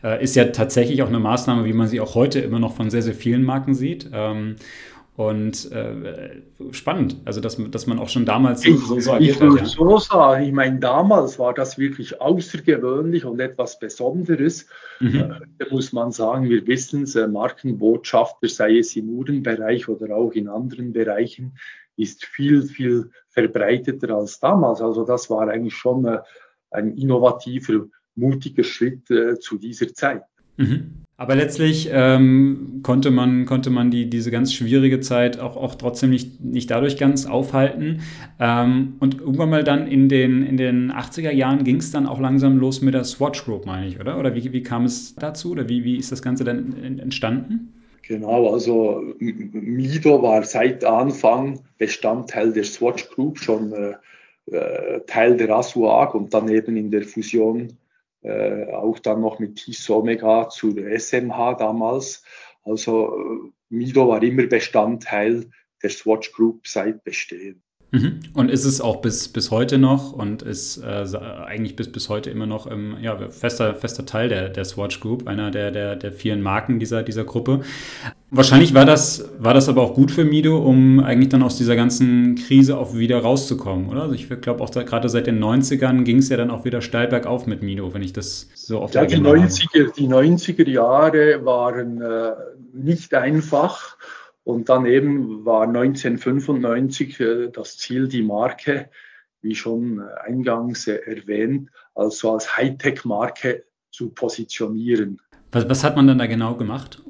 [0.04, 2.90] äh, ist ja tatsächlich auch eine Maßnahme, wie man sie auch heute immer noch von
[2.90, 4.10] sehr, sehr vielen Marken sieht.
[5.20, 9.42] Und äh, spannend, also dass, dass man auch schon damals ich, so, so agiert ich
[9.42, 9.50] hat.
[9.50, 14.68] Ich würde so sagen, ich meine, damals war das wirklich außergewöhnlich und etwas Besonderes.
[15.02, 15.16] Mhm.
[15.16, 20.16] Äh, da muss man sagen, wir wissen es, äh, Markenbotschafter, sei es im Uhrenbereich oder
[20.16, 21.58] auch in anderen Bereichen,
[21.98, 24.82] ist viel, viel verbreiteter als damals.
[24.82, 26.20] Also das war eigentlich schon äh,
[26.72, 30.24] ein innovativer, mutiger Schritt äh, zu dieser Zeit.
[30.56, 31.04] Mhm.
[31.20, 36.12] Aber letztlich ähm, konnte man, konnte man die, diese ganz schwierige Zeit auch, auch trotzdem
[36.12, 38.00] nicht, nicht dadurch ganz aufhalten.
[38.40, 42.22] Ähm, und irgendwann mal dann in den, in den 80er Jahren ging es dann auch
[42.22, 44.18] langsam los mit der Swatch Group, meine ich, oder?
[44.18, 45.52] Oder wie, wie kam es dazu?
[45.52, 47.74] Oder wie, wie ist das Ganze dann entstanden?
[48.08, 55.50] Genau, also Mido war seit Anfang Bestandteil der Swatch Group, schon äh, äh Teil der
[55.50, 57.74] Asuag und daneben in der Fusion
[58.22, 62.24] äh, auch dann noch mit TIS Omega zur SMH damals.
[62.64, 65.50] Also äh, Mido war immer Bestandteil
[65.82, 67.64] der Swatch Group seit Bestehen.
[67.92, 68.20] Mhm.
[68.34, 71.06] Und ist es auch bis, bis heute noch und ist äh,
[71.46, 75.28] eigentlich bis, bis heute immer noch ähm, ja, fester, fester Teil der, der Swatch Group,
[75.28, 77.62] einer der, der, der vielen Marken dieser, dieser Gruppe.
[78.30, 81.76] Wahrscheinlich war das, war das aber auch gut für Mido, um eigentlich dann aus dieser
[81.76, 84.04] ganzen Krise auch wieder rauszukommen, oder?
[84.04, 87.08] Also ich glaube auch gerade seit den 90ern ging es ja dann auch wieder steil
[87.08, 92.02] bergauf mit Mido, wenn ich das so oft ja, die 90er, die 90er Jahre waren
[92.04, 92.34] äh,
[92.72, 93.98] nicht einfach
[94.50, 98.90] und daneben war 1995 äh, das Ziel, die Marke,
[99.42, 105.22] wie schon äh, eingangs äh, erwähnt, also als Hightech-Marke zu positionieren.
[105.52, 107.02] Was, was, hat man dann da genau gemacht?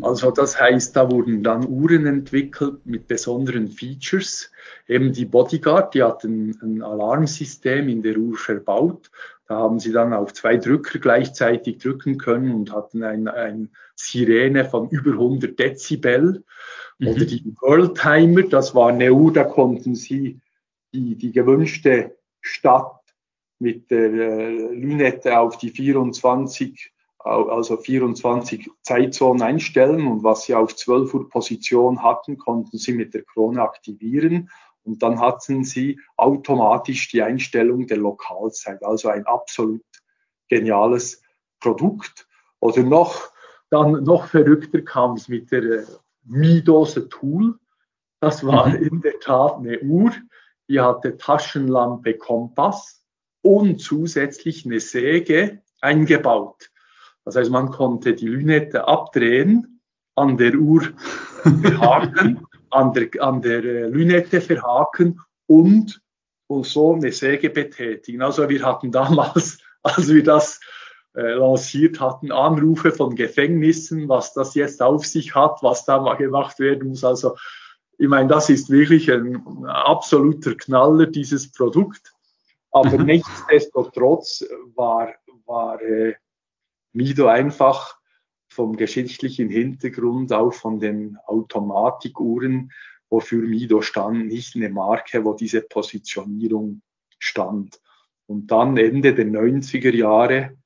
[0.00, 4.50] Also das heißt, da wurden dann Uhren entwickelt mit besonderen Features.
[4.88, 9.10] Eben die Bodyguard, die hat ein, ein Alarmsystem in der Uhr verbaut.
[9.46, 14.64] Da haben sie dann auf zwei Drücker gleichzeitig drücken können und hatten ein, ein Sirene
[14.64, 16.42] von über 100 Dezibel.
[16.98, 17.08] Mhm.
[17.08, 20.40] Oder die Worldtimer, das war eine Uhr, da konnten sie
[20.94, 23.00] die, die gewünschte Stadt
[23.58, 26.93] mit der äh, Lünette auf die 24,
[27.24, 33.14] also 24 Zeitzonen einstellen und was sie auf 12 Uhr Position hatten, konnten sie mit
[33.14, 34.50] der Krone aktivieren
[34.84, 39.82] und dann hatten sie automatisch die Einstellung der Lokalzeit, also ein absolut
[40.48, 41.22] geniales
[41.60, 42.28] Produkt.
[42.60, 43.30] Oder noch,
[43.70, 45.86] dann noch verrückter kam es mit der äh,
[46.24, 47.58] Midose Tool.
[48.20, 48.76] Das war mhm.
[48.76, 50.12] in der Tat eine Uhr,
[50.68, 53.02] die hatte Taschenlampe, Kompass
[53.42, 56.70] und zusätzlich eine Säge eingebaut.
[57.24, 59.80] Das heißt, man konnte die Lünette abdrehen,
[60.14, 60.82] an der Uhr
[61.62, 66.00] verhaken, an der, an der äh, Lünette verhaken und,
[66.46, 68.22] und so eine Säge betätigen.
[68.22, 70.60] Also wir hatten damals, als wir das
[71.14, 76.16] äh, lanciert hatten, Anrufe von Gefängnissen, was das jetzt auf sich hat, was da mal
[76.16, 77.04] gemacht werden muss.
[77.04, 77.36] Also
[77.98, 82.12] ich meine, das ist wirklich ein absoluter Knaller, dieses Produkt.
[82.72, 83.04] Aber mhm.
[83.06, 85.14] nichtsdestotrotz war,
[85.46, 86.14] war äh,
[86.94, 87.98] Mido einfach
[88.48, 92.72] vom geschichtlichen Hintergrund, auch von den Automatikuhren,
[93.10, 96.80] wofür Mido stand, nicht eine Marke, wo diese Positionierung
[97.18, 97.80] stand.
[98.26, 100.56] Und dann Ende der 90er Jahre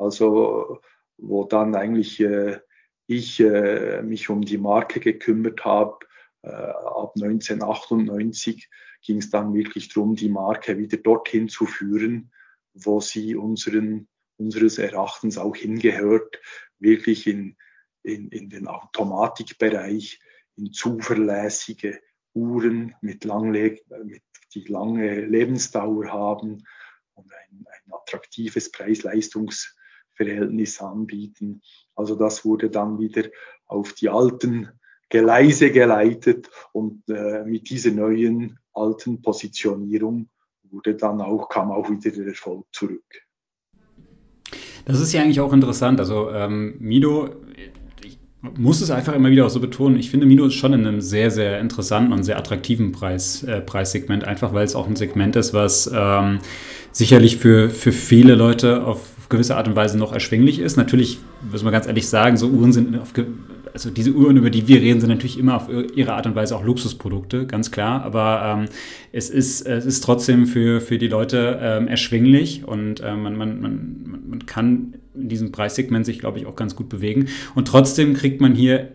[0.00, 0.80] also
[1.18, 2.58] wo dann eigentlich äh,
[3.06, 5.98] ich äh, mich um die Marke gekümmert habe.
[6.42, 8.70] Äh, ab 1998
[9.02, 12.32] ging es dann wirklich darum, die Marke wieder dorthin zu führen,
[12.72, 14.08] wo sie unseren,
[14.40, 16.40] unseres Erachtens auch hingehört,
[16.78, 17.56] wirklich in,
[18.02, 20.20] in, in den Automatikbereich,
[20.56, 22.00] in zuverlässige
[22.34, 24.22] Uhren mit, langle mit
[24.54, 26.64] die lange Lebensdauer haben
[27.14, 29.74] und ein, ein attraktives Preis-Leistungs-
[30.20, 31.62] Verhältnis anbieten.
[31.94, 33.30] Also das wurde dann wieder
[33.64, 34.68] auf die alten
[35.08, 40.28] Geleise geleitet und äh, mit dieser neuen alten Positionierung
[40.64, 43.22] wurde dann auch, kam auch wieder der Erfolg zurück.
[44.84, 46.00] Das ist ja eigentlich auch interessant.
[46.00, 47.30] Also ähm, Mido,
[48.04, 48.18] ich
[48.56, 51.00] muss es einfach immer wieder auch so betonen, ich finde Mido ist schon in einem
[51.00, 55.36] sehr, sehr interessanten und sehr attraktiven Preis, äh, Preissegment, einfach weil es auch ein Segment
[55.36, 56.38] ist, was ähm,
[56.92, 60.76] sicherlich für, für viele Leute auf gewisse Art und Weise noch erschwinglich ist.
[60.76, 61.18] Natürlich,
[61.50, 63.12] muss man ganz ehrlich sagen, so Uhren sind auf,
[63.72, 66.56] also diese Uhren, über die wir reden, sind natürlich immer auf ihre Art und Weise
[66.56, 68.02] auch Luxusprodukte, ganz klar.
[68.02, 68.68] Aber ähm,
[69.12, 73.60] es, ist, es ist trotzdem für, für die Leute ähm, erschwinglich und äh, man, man,
[73.60, 77.28] man, man kann in diesem Preissegment sich, glaube ich, auch ganz gut bewegen.
[77.54, 78.88] Und trotzdem kriegt man hier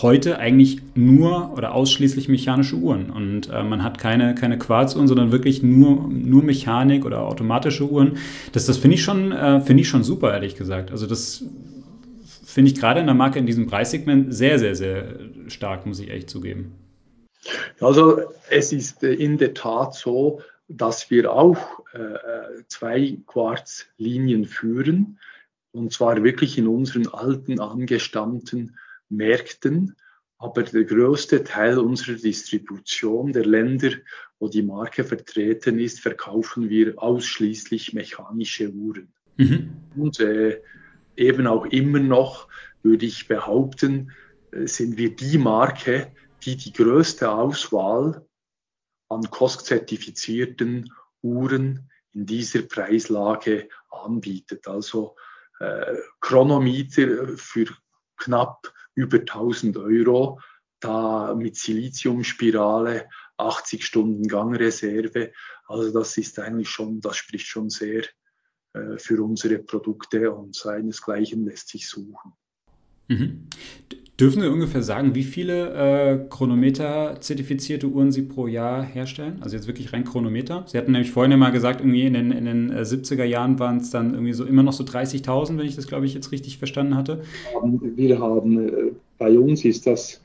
[0.00, 3.10] heute eigentlich nur oder ausschließlich mechanische Uhren.
[3.10, 8.16] Und äh, man hat keine, keine Quarzuhren, sondern wirklich nur, nur Mechanik oder automatische Uhren.
[8.52, 10.90] Das, das finde ich, schon, äh, find ich schon super, ehrlich gesagt.
[10.90, 11.44] Also das
[12.44, 16.10] finde ich gerade in der Marke in diesem Preissegment sehr, sehr, sehr stark, muss ich
[16.10, 16.72] echt zugeben.
[17.80, 25.18] Also es ist in der Tat so, dass wir auch äh, zwei Quarzlinien führen,
[25.72, 28.76] und zwar wirklich in unseren alten angestammten
[29.08, 29.96] Märkten.
[30.38, 33.90] Aber der größte Teil unserer Distribution der Länder,
[34.38, 39.12] wo die Marke vertreten ist, verkaufen wir ausschließlich mechanische Uhren.
[39.36, 39.70] Mhm.
[39.96, 40.60] Und äh,
[41.16, 42.48] eben auch immer noch,
[42.82, 44.10] würde ich behaupten,
[44.50, 46.10] äh, sind wir die Marke,
[46.44, 48.26] die die größte Auswahl
[49.14, 54.68] an COSC-zertifizierten Uhren in dieser Preislage anbietet.
[54.68, 55.16] Also
[55.60, 57.66] äh, Chronometer für
[58.16, 60.40] knapp über 1000 Euro,
[60.80, 65.32] da mit Siliziumspirale, 80 Stunden Gangreserve.
[65.66, 68.04] Also das ist eigentlich schon, das spricht schon sehr
[68.74, 72.32] äh, für unsere Produkte und seinesgleichen lässt sich suchen.
[73.08, 73.48] Mhm.
[74.20, 79.38] Dürfen Sie ungefähr sagen, wie viele äh, Chronometer-zertifizierte Uhren Sie pro Jahr herstellen?
[79.40, 80.64] Also jetzt wirklich rein Chronometer.
[80.66, 83.58] Sie hatten nämlich vorhin ja mal gesagt, irgendwie in den, in den 70er äh, Jahren
[83.58, 86.30] waren es dann irgendwie so immer noch so 30.000, wenn ich das, glaube ich, jetzt
[86.30, 87.22] richtig verstanden hatte.
[87.96, 90.20] Wir haben, äh, bei uns ist das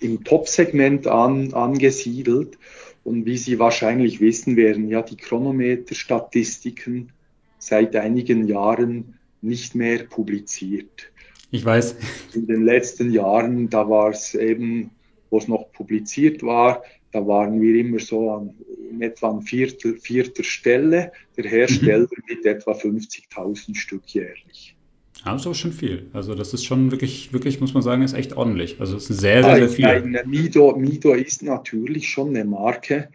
[0.00, 2.58] im Top-Segment an, angesiedelt.
[3.04, 7.12] Und wie Sie wahrscheinlich wissen, werden ja die Chronometer-Statistiken
[7.58, 11.12] seit einigen Jahren nicht mehr publiziert.
[11.54, 11.96] Ich weiß.
[12.34, 14.90] In den letzten Jahren, da war es eben,
[15.30, 18.54] wo es noch publiziert war, da waren wir immer so an
[18.90, 22.22] in etwa an vierter, vierter Stelle, der Hersteller mhm.
[22.28, 24.74] mit etwa 50.000 Stück jährlich.
[25.22, 26.10] Aber schon viel.
[26.12, 28.80] Also das ist schon wirklich, wirklich, muss man sagen, ist echt ordentlich.
[28.80, 29.84] Also es ist sehr, sehr, sehr viel.
[29.84, 33.10] Meine, Mido, Mido ist natürlich schon eine Marke,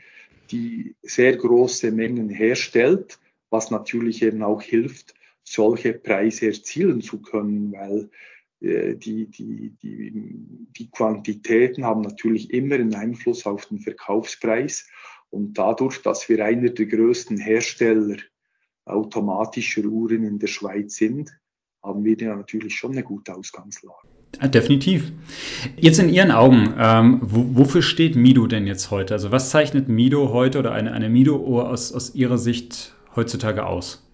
[0.49, 5.13] die sehr große Mengen herstellt was natürlich eben auch hilft,
[5.49, 8.09] solche Preise erzielen zu können, weil
[8.61, 10.11] äh, die, die, die,
[10.77, 14.87] die Quantitäten haben natürlich immer einen Einfluss auf den Verkaufspreis.
[15.31, 18.17] Und dadurch, dass wir einer der größten Hersteller
[18.85, 21.31] automatischer Uhren in der Schweiz sind,
[21.83, 24.07] haben wir ja natürlich schon eine gute Ausgangslage.
[24.43, 25.11] Definitiv.
[25.77, 29.13] Jetzt in Ihren Augen, ähm, wofür steht Mido denn jetzt heute?
[29.13, 34.08] Also was zeichnet Mido heute oder eine, eine Mido-Uhr aus, aus Ihrer Sicht heutzutage aus?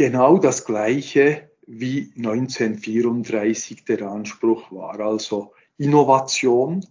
[0.00, 6.86] Genau das Gleiche wie 1934 der Anspruch war, also Innovation,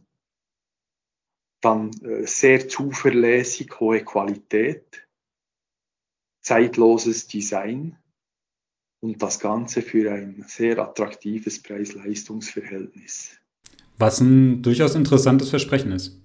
[1.59, 5.07] dann äh, sehr zuverlässig, hohe Qualität,
[6.41, 7.97] zeitloses Design
[8.99, 13.39] und das Ganze für ein sehr attraktives Preis-Leistungs-Verhältnis.
[13.97, 16.15] Was ein durchaus interessantes Versprechen ist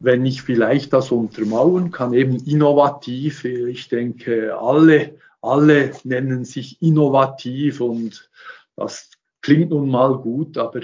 [0.00, 3.44] wenn ich vielleicht das untermauern kann, eben innovativ.
[3.44, 8.30] Ich denke, alle, alle nennen sich innovativ und
[8.76, 9.10] das
[9.42, 10.80] klingt nun mal gut, aber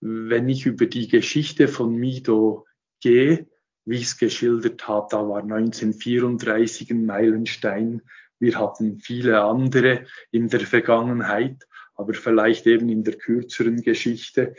[0.00, 2.66] wenn ich über die Geschichte von Mido
[3.00, 3.48] gehe,
[3.84, 8.02] wie ich es geschildert habe, da war 1934 ein Meilenstein.
[8.38, 14.54] Wir hatten viele andere in der Vergangenheit, aber vielleicht eben in der kürzeren Geschichte,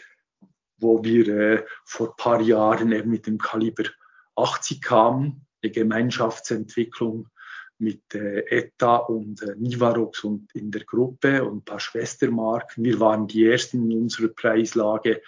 [0.78, 3.86] wo wir äh, vor paar Jahren eben mit dem Kaliber
[4.36, 7.30] 80 kamen, die Gemeinschaftsentwicklung
[7.78, 12.84] mit äh, ETA und äh, Nivarox und in der Gruppe und ein paar Schwestermarken.
[12.84, 15.22] Wir waren die ersten in unserer Preislage,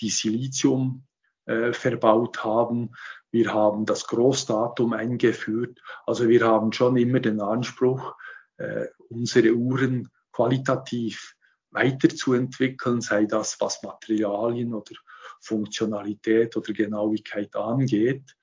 [0.00, 1.04] die Silizium
[1.46, 2.90] äh, verbaut haben.
[3.30, 5.80] Wir haben das Großdatum eingeführt.
[6.06, 8.14] Also wir haben schon immer den Anspruch,
[8.58, 11.34] äh, unsere Uhren qualitativ
[11.70, 14.94] weiterzuentwickeln, sei das was Materialien oder
[15.40, 18.36] Funktionalität oder Genauigkeit angeht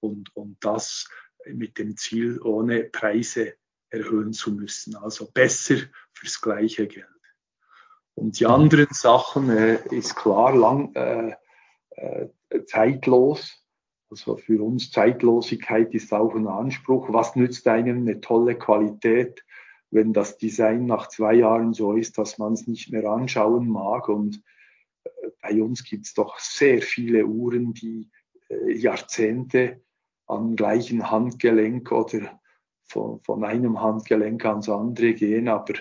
[0.00, 1.06] und, und das
[1.46, 3.54] mit dem Ziel, ohne Preise
[3.90, 4.96] erhöhen zu müssen.
[4.96, 5.76] Also besser
[6.12, 7.06] fürs gleiche Geld.
[8.14, 11.34] Und die anderen Sachen äh, ist klar lang äh,
[11.90, 12.28] äh,
[12.66, 13.64] zeitlos.
[14.10, 17.12] Also für uns Zeitlosigkeit ist auch ein Anspruch.
[17.12, 19.44] Was nützt einem eine tolle Qualität,
[19.90, 24.08] wenn das Design nach zwei Jahren so ist, dass man es nicht mehr anschauen mag?
[24.08, 24.42] Und
[25.04, 28.10] äh, bei uns gibt es doch sehr viele Uhren, die
[28.48, 29.80] äh, Jahrzehnte
[30.30, 32.40] am gleichen Handgelenk oder
[32.84, 35.48] von, von einem Handgelenk ans andere gehen.
[35.48, 35.74] Aber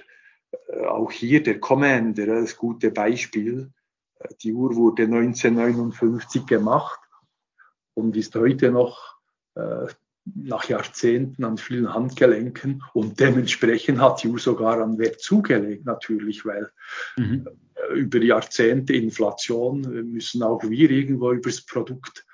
[0.68, 3.72] äh, auch hier der Commander, das gute Beispiel.
[4.20, 7.00] Äh, die Uhr wurde 1959 gemacht
[7.94, 9.18] und ist heute noch
[9.56, 9.88] äh,
[10.36, 16.46] nach Jahrzehnten an vielen Handgelenken und dementsprechend hat die Uhr sogar an Wert zugelegt natürlich,
[16.46, 16.70] weil
[17.18, 17.48] mhm.
[17.76, 19.82] äh, über Jahrzehnte Inflation
[20.12, 22.26] müssen auch wir irgendwo übers Produkt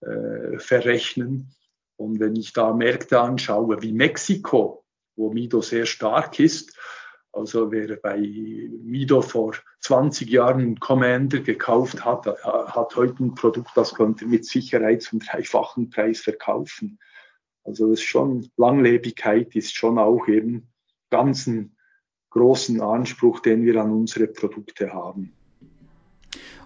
[0.00, 1.54] äh, verrechnen.
[2.00, 4.86] Und wenn ich da Märkte anschaue wie Mexiko,
[5.16, 6.74] wo Mido sehr stark ist,
[7.30, 13.72] also wer bei Mido vor 20 Jahren einen Commander gekauft hat, hat heute ein Produkt,
[13.74, 16.98] das konnte mit Sicherheit zum dreifachen Preis verkaufen.
[17.64, 20.72] Also das ist schon, Langlebigkeit ist schon auch eben
[21.10, 21.76] ganz ein
[22.30, 25.34] großen Anspruch, den wir an unsere Produkte haben.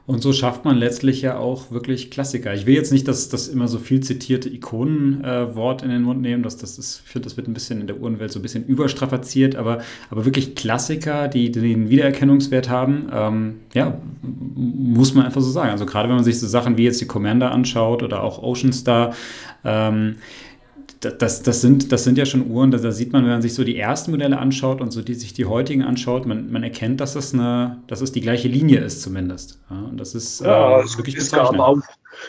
[0.07, 2.53] Und so schafft man letztlich ja auch wirklich Klassiker.
[2.53, 6.21] Ich will jetzt nicht das, das immer so viel zitierte Ikonenwort äh, in den Mund
[6.21, 6.43] nehmen.
[6.43, 8.67] Das, das ist, ich finde, das wird ein bisschen in der Uhrenwelt so ein bisschen
[8.67, 9.79] überstrapaziert, aber,
[10.11, 15.71] aber wirklich Klassiker, die, die den Wiedererkennungswert haben, ähm, ja, muss man einfach so sagen.
[15.71, 18.75] Also gerade wenn man sich so Sachen wie jetzt die Commander anschaut oder auch Ocean
[18.75, 19.15] Star,
[19.65, 20.17] ähm,
[21.11, 23.55] das, das, sind, das sind ja schon Uhren, da, da, sieht man, wenn man sich
[23.55, 27.01] so die ersten Modelle anschaut und so die, sich die heutigen anschaut, man, man erkennt,
[27.01, 29.61] dass das, eine, dass es die gleiche Linie ist zumindest.
[29.71, 31.81] Ja, und das ist ja, es, wirklich es gab auch,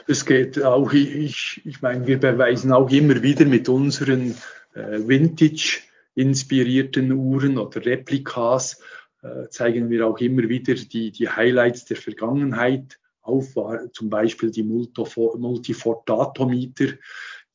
[0.08, 4.36] es geht auch, ich, ich meine, wir beweisen auch immer wieder mit unseren
[4.74, 8.82] äh, Vintage-inspirierten Uhren oder Replikas,
[9.22, 13.00] äh, zeigen wir auch immer wieder die, die Highlights der Vergangenheit.
[13.22, 16.94] Auf, war zum Beispiel die Multifortatometer,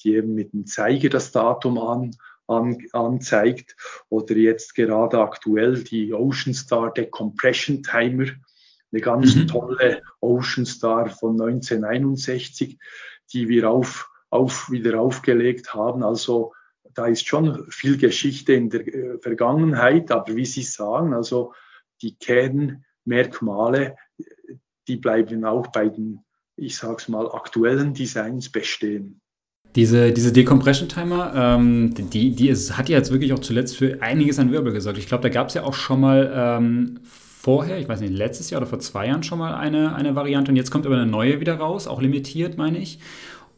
[0.02, 3.76] die eben mit dem Zeiger das Datum an, an, anzeigt.
[4.08, 8.26] Oder jetzt gerade aktuell die Ocean Star Decompression Timer,
[8.92, 9.46] eine ganz mhm.
[9.46, 12.78] tolle Ocean Star von 1961,
[13.32, 16.02] die wir auf, auf, wieder aufgelegt haben.
[16.02, 16.52] Also
[16.94, 21.54] da ist schon viel Geschichte in der äh, Vergangenheit, aber wie Sie sagen, also
[22.02, 23.96] die Kernmerkmale,
[24.88, 26.24] die bleiben auch bei den,
[26.56, 29.20] ich sag's mal, aktuellen Designs bestehen.
[29.76, 34.38] Diese, diese Decompression-Timer, ähm, die, die ist, hat ja jetzt wirklich auch zuletzt für einiges
[34.38, 34.98] an Wirbel gesorgt.
[34.98, 38.50] Ich glaube, da gab es ja auch schon mal ähm, vorher, ich weiß nicht, letztes
[38.50, 41.06] Jahr oder vor zwei Jahren schon mal eine, eine Variante und jetzt kommt aber eine
[41.06, 42.98] neue wieder raus, auch limitiert, meine ich.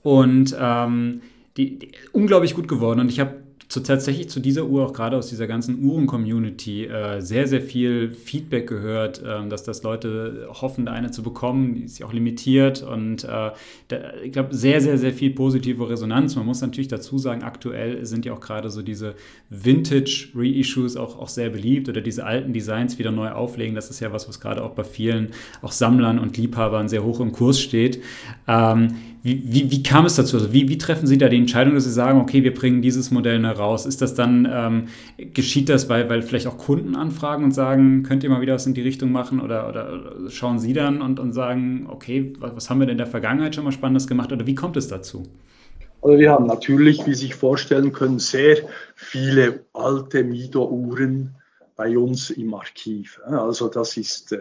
[0.02, 1.22] Und ähm,
[1.56, 3.00] die, die, unglaublich gut geworden.
[3.00, 3.41] Und ich habe
[3.72, 8.12] zu, tatsächlich zu dieser Uhr, auch gerade aus dieser ganzen Uhren-Community, äh, sehr, sehr viel
[8.12, 11.76] Feedback gehört, äh, dass das Leute hoffen, eine zu bekommen.
[11.76, 13.52] Die ist ja auch limitiert und äh,
[13.88, 16.36] da, ich glaube, sehr, sehr, sehr viel positive Resonanz.
[16.36, 19.14] Man muss natürlich dazu sagen, aktuell sind ja auch gerade so diese
[19.48, 23.74] Vintage-Reissues auch, auch sehr beliebt oder diese alten Designs wieder neu auflegen.
[23.74, 25.28] Das ist ja was, was gerade auch bei vielen
[25.62, 28.02] auch Sammlern und Liebhabern sehr hoch im Kurs steht.
[28.46, 30.36] Ähm, wie, wie, kam es dazu?
[30.36, 33.12] Also wie, wie, treffen Sie da die Entscheidung, dass Sie sagen, okay, wir bringen dieses
[33.12, 33.86] Modell heraus?
[33.86, 38.24] Ist das dann, ähm, geschieht das, weil, weil vielleicht auch Kunden anfragen und sagen, könnt
[38.24, 39.40] ihr mal wieder was in die Richtung machen?
[39.40, 42.98] Oder, oder schauen Sie dann und, und sagen, okay, was, was haben wir denn in
[42.98, 44.32] der Vergangenheit schon mal Spannendes gemacht?
[44.32, 45.22] Oder wie kommt es dazu?
[46.02, 48.58] Also wir haben natürlich, wie Sie sich vorstellen können, sehr
[48.96, 51.36] viele alte Mido-Uhren
[51.76, 53.20] bei uns im Archiv.
[53.24, 54.40] Also das ist, äh,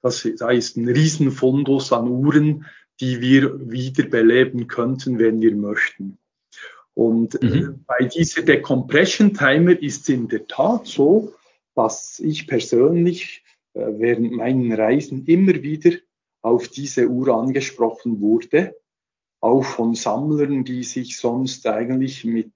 [0.00, 2.64] das, da ist ein Riesenfundus an Uhren,
[3.00, 6.18] die wir wiederbeleben könnten, wenn wir möchten.
[6.94, 7.84] Und äh, mhm.
[7.86, 11.34] bei dieser Decompression Timer ist es in der Tat so,
[11.74, 15.92] dass ich persönlich äh, während meinen Reisen immer wieder
[16.40, 18.76] auf diese Uhr angesprochen wurde,
[19.40, 22.52] auch von Sammlern, die sich sonst eigentlich mit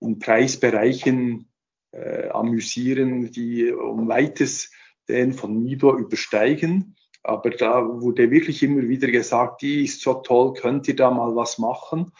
[0.00, 1.48] in Preisbereichen
[1.92, 4.70] äh, amüsieren, die um weites
[5.08, 6.96] den von Mido übersteigen.
[7.22, 11.34] Aber da wurde wirklich immer wieder gesagt, die ist so toll, könnt ihr da mal
[11.36, 12.12] was machen?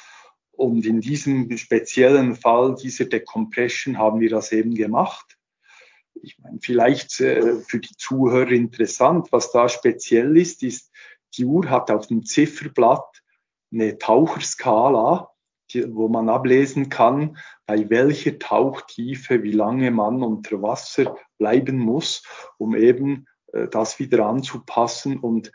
[0.53, 5.39] Und in diesem speziellen Fall dieser Decompression haben wir das eben gemacht.
[6.15, 10.93] Ich meine, vielleicht äh, für die Zuhörer interessant, was da speziell ist, ist,
[11.37, 13.23] die Uhr hat auf dem Zifferblatt
[13.73, 15.31] eine Taucherskala,
[15.73, 22.25] die, wo man ablesen kann, bei welcher Tauchtiefe, wie lange man unter Wasser bleiben muss,
[22.59, 23.27] um eben
[23.71, 25.53] das wieder anzupassen und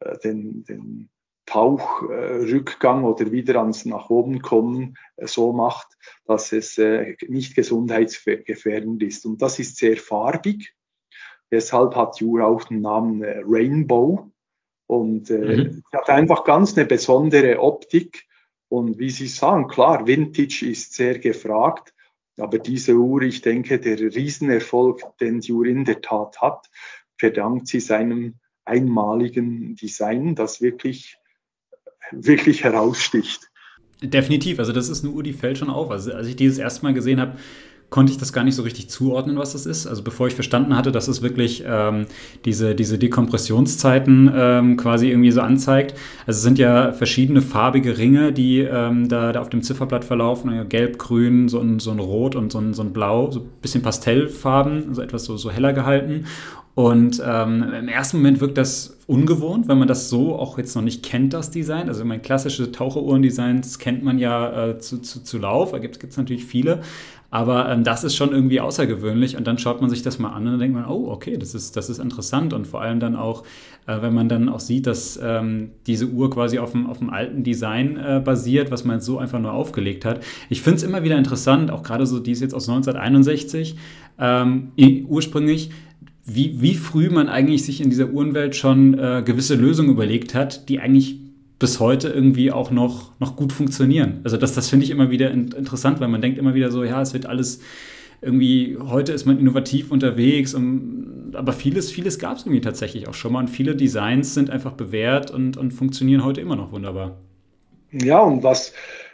[0.00, 1.10] äh, den, den
[1.46, 5.88] Tauchrückgang oder wieder ans nach oben kommen äh, so macht,
[6.26, 6.78] dass es
[7.28, 9.26] nicht gesundheitsgefährdend ist.
[9.26, 10.74] Und das ist sehr farbig.
[11.50, 14.32] Deshalb hat die Uhr auch den Namen äh, Rainbow
[14.86, 15.82] und äh, mhm.
[15.92, 18.26] hat einfach ganz eine besondere Optik.
[18.68, 21.94] Und wie Sie sagen, klar, Vintage ist sehr gefragt,
[22.38, 26.68] aber diese Uhr, ich denke, der Riesenerfolg, den die Uhr in der Tat hat,
[27.18, 28.34] verdankt sie seinem
[28.64, 31.16] einmaligen Design, das wirklich,
[32.12, 33.50] wirklich heraussticht.
[34.02, 35.90] Definitiv, also das ist eine Uhr, die fällt schon auf.
[35.90, 37.36] Also als ich dieses erste Mal gesehen habe,
[37.90, 39.86] konnte ich das gar nicht so richtig zuordnen, was das ist.
[39.86, 42.06] Also bevor ich verstanden hatte, dass es wirklich ähm,
[42.44, 45.94] diese, diese Dekompressionszeiten ähm, quasi irgendwie so anzeigt.
[46.26, 50.68] Also es sind ja verschiedene farbige Ringe, die ähm, da, da auf dem Zifferblatt verlaufen.
[50.68, 53.48] Gelb, Grün, so ein, so ein Rot und so ein, so ein Blau, so ein
[53.62, 56.26] bisschen Pastellfarben, also etwas so, so heller gehalten.
[56.74, 60.82] Und ähm, im ersten Moment wirkt das ungewohnt, wenn man das so auch jetzt noch
[60.82, 61.88] nicht kennt, das Design.
[61.88, 66.16] Also mein klassische Taucheruhren-Designs kennt man ja äh, zu, zu, zu Lauf, da gibt es
[66.16, 66.80] natürlich viele.
[67.34, 70.44] Aber ähm, das ist schon irgendwie außergewöhnlich und dann schaut man sich das mal an
[70.44, 73.16] und dann denkt man, oh, okay, das ist, das ist interessant und vor allem dann
[73.16, 73.42] auch,
[73.86, 77.10] äh, wenn man dann auch sieht, dass ähm, diese Uhr quasi auf dem, auf dem
[77.10, 80.20] alten Design äh, basiert, was man so einfach nur aufgelegt hat.
[80.48, 83.76] Ich finde es immer wieder interessant, auch gerade so, die ist jetzt aus 1961,
[84.20, 84.70] ähm,
[85.08, 85.70] ursprünglich,
[86.24, 90.68] wie, wie früh man eigentlich sich in dieser Uhrenwelt schon äh, gewisse Lösungen überlegt hat,
[90.68, 91.18] die eigentlich
[91.58, 94.20] bis heute irgendwie auch noch, noch gut funktionieren.
[94.24, 96.82] Also das, das finde ich immer wieder in, interessant, weil man denkt immer wieder so,
[96.82, 97.60] ja, es wird alles
[98.20, 103.14] irgendwie, heute ist man innovativ unterwegs, und, aber vieles, vieles gab es irgendwie tatsächlich auch
[103.14, 107.18] schon mal und viele Designs sind einfach bewährt und, und funktionieren heute immer noch wunderbar.
[107.92, 108.72] Ja, und was,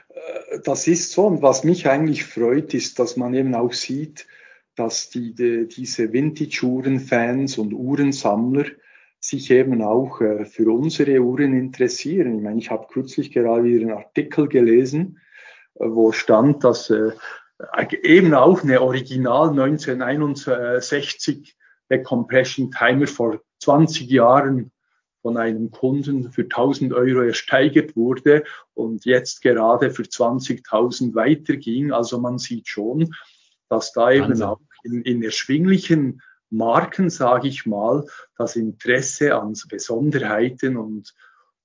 [0.08, 4.26] äh, das ist so und was mich eigentlich freut, ist, dass man eben auch sieht,
[4.80, 8.64] dass die, die diese Vintage-Uhren-Fans und Uhrensammler
[9.20, 12.38] sich eben auch äh, für unsere Uhren interessieren.
[12.38, 15.18] Ich meine, ich habe kürzlich gerade wieder einen Artikel gelesen,
[15.74, 17.10] äh, wo stand, dass äh,
[18.02, 21.54] eben auch eine Original 1961
[21.90, 24.72] der Compression Timer vor 20 Jahren
[25.20, 31.92] von einem Kunden für 1000 Euro ersteigert wurde und jetzt gerade für 20.000 weiterging.
[31.92, 33.14] Also man sieht schon,
[33.68, 34.46] dass da eben Wahnsinn.
[34.46, 38.06] auch in, in erschwinglichen Marken, sage ich mal,
[38.36, 41.14] das Interesse an Besonderheiten und,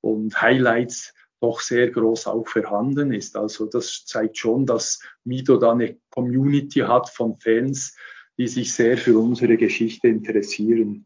[0.02, 3.36] und Highlights doch sehr groß auch vorhanden ist.
[3.36, 7.96] Also das zeigt schon, dass Mido da eine Community hat von Fans,
[8.38, 11.06] die sich sehr für unsere Geschichte interessieren.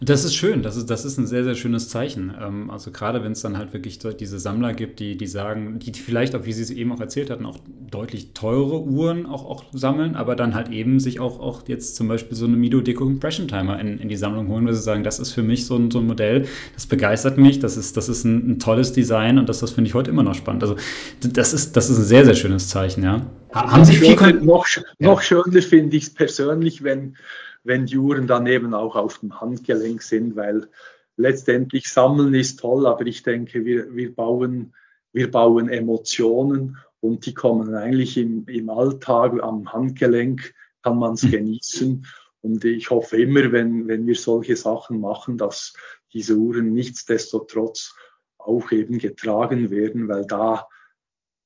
[0.00, 2.34] Das ist schön, das ist, das ist ein sehr, sehr schönes Zeichen.
[2.40, 5.92] Ähm, also gerade wenn es dann halt wirklich diese Sammler gibt, die, die sagen, die
[5.92, 7.58] vielleicht auch, wie Sie es eben auch erzählt hatten, auch
[7.90, 12.08] deutlich teure Uhren auch, auch sammeln, aber dann halt eben sich auch, auch jetzt zum
[12.08, 15.20] Beispiel so eine Mido Decompression Timer in, in die Sammlung holen, weil sie sagen, das
[15.20, 18.24] ist für mich so ein, so ein Modell, das begeistert mich, das ist, das ist
[18.24, 20.64] ein, ein tolles Design und das, das finde ich heute immer noch spannend.
[20.64, 20.76] Also
[21.20, 23.24] das ist, das ist ein sehr, sehr schönes Zeichen, ja.
[23.52, 24.16] Haben Sie viel...
[24.42, 24.66] Noch,
[24.98, 27.16] noch schöner finde ich es persönlich, wenn
[27.64, 30.68] wenn die Uhren dann eben auch auf dem Handgelenk sind, weil
[31.16, 34.74] letztendlich Sammeln ist toll, aber ich denke, wir, wir, bauen,
[35.12, 41.22] wir bauen Emotionen und die kommen eigentlich im, im Alltag am Handgelenk, kann man es
[41.22, 41.30] hm.
[41.30, 42.06] genießen.
[42.42, 45.72] Und ich hoffe immer, wenn, wenn wir solche Sachen machen, dass
[46.12, 47.94] diese Uhren nichtsdestotrotz
[48.36, 50.68] auch eben getragen werden, weil da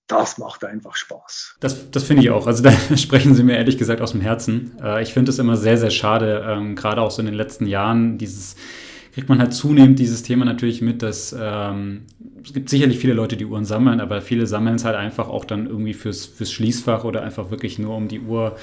[0.09, 1.57] das macht einfach Spaß.
[1.61, 2.47] Das, das finde ich auch.
[2.47, 4.73] Also da sprechen Sie mir ehrlich gesagt aus dem Herzen.
[4.83, 7.67] Äh, ich finde es immer sehr, sehr schade, ähm, gerade auch so in den letzten
[7.67, 8.57] Jahren, dieses
[9.13, 12.03] kriegt man halt zunehmend dieses Thema natürlich mit, dass ähm,
[12.45, 15.45] es gibt sicherlich viele Leute, die Uhren sammeln, aber viele sammeln es halt einfach auch
[15.45, 18.57] dann irgendwie fürs, fürs Schließfach oder einfach wirklich nur um die Uhr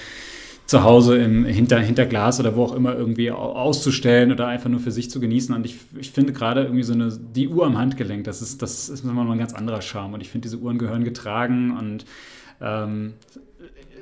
[0.66, 4.80] zu Hause im, hinter, hinter Glas oder wo auch immer irgendwie auszustellen oder einfach nur
[4.80, 5.54] für sich zu genießen.
[5.54, 8.90] Und ich, ich finde gerade irgendwie so eine, die Uhr am Handgelenk, das ist, das
[8.90, 10.16] ist mal ein ganz anderer Charme.
[10.16, 12.06] Und ich finde, diese Uhren gehören getragen und
[12.62, 13.14] ähm,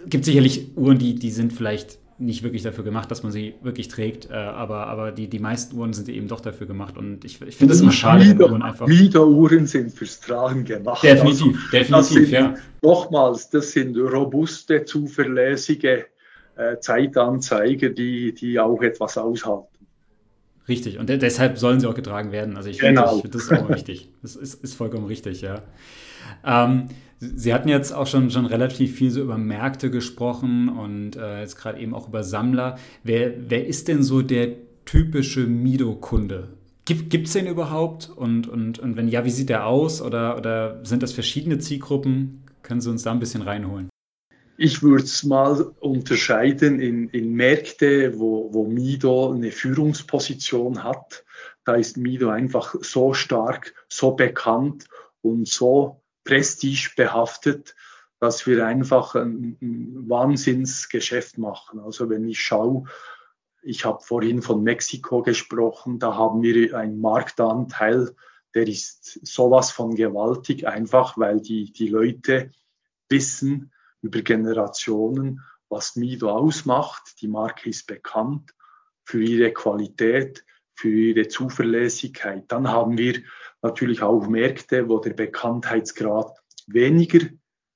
[0.07, 3.87] gibt sicherlich Uhren, die, die sind vielleicht nicht wirklich dafür gemacht, dass man sie wirklich
[3.87, 7.41] trägt, äh, aber, aber die, die meisten Uhren sind eben doch dafür gemacht und ich,
[7.41, 8.87] ich finde es immer schade, wenn Uhren einfach...
[8.87, 11.03] Uhren sind fürs Tragen gemacht.
[11.03, 12.53] Definitiv, also, definitiv, sind, ja.
[12.81, 16.05] Nochmals, das sind robuste, zuverlässige
[16.79, 19.67] Zeitanzeiger, die, die auch etwas aushalten.
[20.67, 22.55] Richtig, und de deshalb sollen sie auch getragen werden.
[22.55, 23.19] Also ich genau.
[23.19, 24.09] finde, das ist auch richtig.
[24.21, 25.61] Das ist, ist vollkommen richtig, ja.
[26.45, 26.87] Ähm,
[27.35, 31.55] Sie hatten jetzt auch schon, schon relativ viel so über Märkte gesprochen und äh, jetzt
[31.55, 32.77] gerade eben auch über Sammler.
[33.03, 34.49] Wer, wer ist denn so der
[34.85, 36.49] typische Mido-Kunde?
[36.85, 38.11] Gibt es den überhaupt?
[38.13, 40.01] Und, und, und wenn ja, wie sieht der aus?
[40.01, 42.43] Oder, oder sind das verschiedene Zielgruppen?
[42.61, 43.87] Können Sie uns da ein bisschen reinholen?
[44.57, 51.25] Ich würde es mal unterscheiden in, in Märkte, wo, wo Mido eine Führungsposition hat.
[51.65, 54.87] Da ist Mido einfach so stark, so bekannt
[55.21, 57.75] und so prestigebehaftet,
[58.19, 61.79] dass wir einfach ein, ein Wahnsinnsgeschäft machen.
[61.79, 62.85] Also wenn ich schaue,
[63.63, 68.15] ich habe vorhin von Mexiko gesprochen, da haben wir einen Marktanteil,
[68.53, 72.51] der ist sowas von gewaltig, einfach weil die, die Leute
[73.09, 73.72] wissen
[74.03, 77.21] über Generationen, was Mido ausmacht.
[77.21, 78.53] Die Marke ist bekannt
[79.05, 80.45] für ihre Qualität,
[80.75, 82.51] für ihre Zuverlässigkeit.
[82.51, 83.21] Dann haben wir
[83.61, 86.37] natürlich auch Märkte, wo der Bekanntheitsgrad
[86.67, 87.27] weniger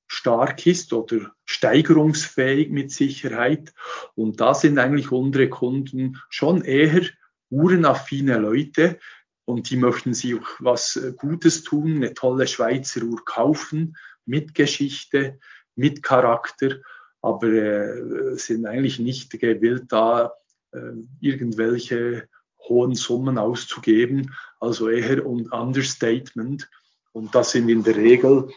[0.07, 3.73] stark ist oder steigerungsfähig mit Sicherheit.
[4.15, 7.01] Und da sind eigentlich unsere Kunden schon eher
[7.49, 8.99] uhrenaffine Leute
[9.45, 15.39] und die möchten sich auch was Gutes tun, eine tolle Schweizer Uhr kaufen mit Geschichte,
[15.77, 16.77] mit Charakter,
[17.21, 20.33] aber äh, sind eigentlich nicht gewillt, da
[20.71, 20.79] äh,
[21.19, 22.27] irgendwelche
[22.67, 26.69] hohen Summen auszugeben, also eher ein Understatement.
[27.11, 28.51] Und das sind in der Regel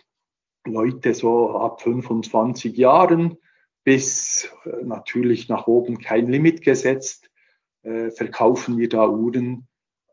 [0.67, 3.39] Leute so ab 25 Jahren
[3.85, 7.31] bis äh, natürlich nach oben kein Limit gesetzt,
[7.83, 9.69] äh, verkaufen wir da Uhren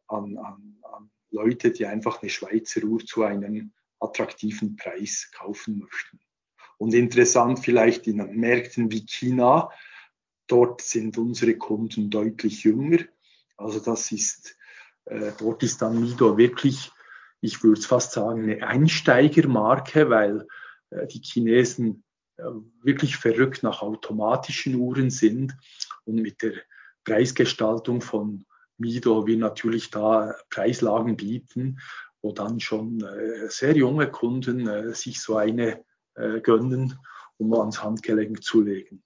[0.07, 6.19] an, an, an Leute, die einfach eine Schweizer Uhr zu einem attraktiven Preis kaufen möchten.
[6.77, 9.71] Und interessant vielleicht in Märkten wie China,
[10.47, 12.99] dort sind unsere Kunden deutlich jünger.
[13.57, 14.55] Also das ist,
[15.05, 16.91] äh, dort ist dann Mido wirklich
[17.41, 20.47] ich würde fast sagen, eine Einsteigermarke, weil
[20.89, 22.03] äh, die Chinesen
[22.37, 22.43] äh,
[22.81, 25.55] wirklich verrückt nach automatischen Uhren sind
[26.05, 26.53] und mit der
[27.03, 28.45] Preisgestaltung von
[28.77, 31.79] Mido wir natürlich da Preislagen bieten,
[32.21, 35.83] wo dann schon äh, sehr junge Kunden äh, sich so eine
[36.17, 36.95] äh, gönnen,
[37.37, 39.01] um ans Handgelenk zu legen.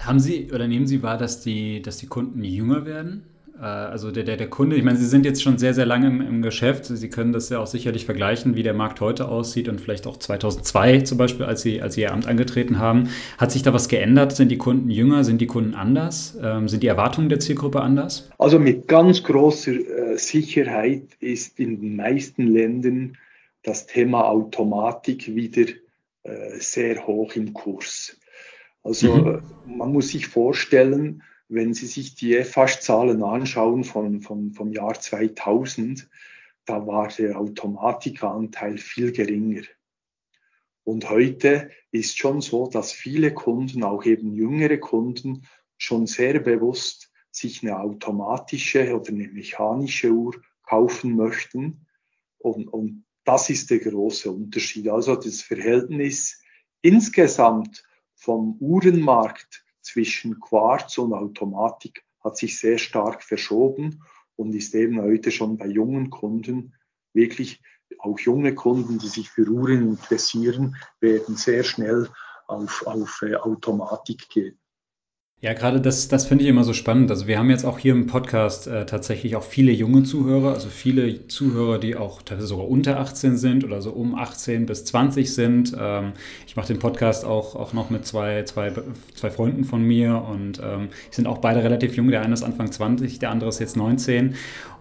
[0.00, 3.24] Haben Sie oder nehmen Sie wahr, dass die, dass die Kunden jünger werden?
[3.58, 6.08] Äh, also der, der, der Kunde, ich meine, Sie sind jetzt schon sehr, sehr lange
[6.08, 6.86] im, im, Geschäft.
[6.86, 10.16] Sie können das ja auch sicherlich vergleichen, wie der Markt heute aussieht und vielleicht auch
[10.16, 13.08] 2002 zum Beispiel, als Sie, als Sie Ihr Amt angetreten haben.
[13.38, 14.32] Hat sich da was geändert?
[14.32, 15.24] Sind die Kunden jünger?
[15.24, 16.38] Sind die Kunden anders?
[16.42, 18.28] Ähm, sind die Erwartungen der Zielgruppe anders?
[18.38, 23.16] Also mit ganz großer äh, Sicherheit ist in den meisten Ländern
[23.62, 25.66] das Thema Automatik wieder
[26.58, 28.18] sehr hoch im Kurs.
[28.82, 29.42] Also mhm.
[29.66, 36.08] man muss sich vorstellen, wenn Sie sich die EFASH-Zahlen anschauen von, von, vom Jahr 2000,
[36.64, 39.62] da war der Automatikanteil viel geringer.
[40.82, 45.46] Und heute ist schon so, dass viele Kunden, auch eben jüngere Kunden,
[45.76, 51.86] schon sehr bewusst sich eine automatische oder eine mechanische Uhr kaufen möchten.
[52.38, 54.88] Und, und das ist der große Unterschied.
[54.88, 56.40] Also das Verhältnis
[56.80, 57.82] insgesamt
[58.14, 64.02] vom Uhrenmarkt zwischen Quarz und Automatik hat sich sehr stark verschoben
[64.36, 66.74] und ist eben heute schon bei jungen Kunden
[67.12, 67.62] wirklich
[67.98, 72.08] auch junge Kunden, die sich für Uhren interessieren, werden sehr schnell
[72.46, 74.58] auf, auf äh, Automatik gehen.
[75.42, 77.10] Ja, gerade das, das finde ich immer so spannend.
[77.10, 80.68] Also wir haben jetzt auch hier im Podcast äh, tatsächlich auch viele junge Zuhörer, also
[80.70, 85.34] viele Zuhörer, die auch teilweise sogar unter 18 sind oder so um 18 bis 20
[85.34, 85.76] sind.
[85.78, 86.14] Ähm,
[86.46, 88.72] ich mache den Podcast auch, auch noch mit zwei, zwei,
[89.14, 92.10] zwei Freunden von mir und ähm, sind auch beide relativ jung.
[92.10, 94.36] Der eine ist Anfang 20, der andere ist jetzt 19.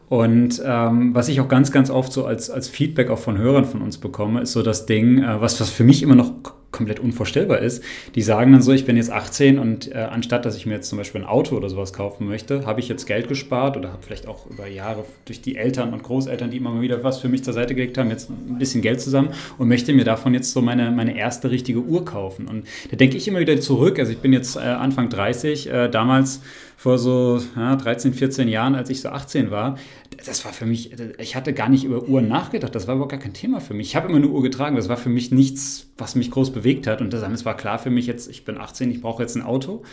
[0.07, 3.65] Und ähm, was ich auch ganz, ganz oft so als, als Feedback auch von Hörern
[3.65, 6.31] von uns bekomme, ist so das Ding, äh, was, was für mich immer noch
[6.75, 7.83] komplett unvorstellbar ist.
[8.13, 10.89] Die sagen dann so, ich bin jetzt 18 und äh, anstatt dass ich mir jetzt
[10.89, 14.03] zum Beispiel ein Auto oder sowas kaufen möchte, habe ich jetzt Geld gespart oder habe
[14.03, 17.29] vielleicht auch über Jahre durch die Eltern und Großeltern, die immer mal wieder was für
[17.29, 20.51] mich zur Seite gelegt haben, jetzt ein bisschen Geld zusammen und möchte mir davon jetzt
[20.51, 22.47] so meine, meine erste richtige Uhr kaufen.
[22.47, 25.89] Und da denke ich immer wieder zurück, also ich bin jetzt äh, Anfang 30, äh,
[25.89, 26.41] damals
[26.77, 29.77] vor so ja, 13, 14 Jahren, als ich so 18 war,
[30.25, 33.19] das war für mich, ich hatte gar nicht über Uhren nachgedacht, das war überhaupt gar
[33.19, 33.87] kein Thema für mich.
[33.87, 36.87] Ich habe immer eine Uhr getragen, das war für mich nichts, was mich groß bewegt
[36.87, 37.01] hat.
[37.01, 39.83] Und das war klar für mich jetzt, ich bin 18, ich brauche jetzt ein Auto.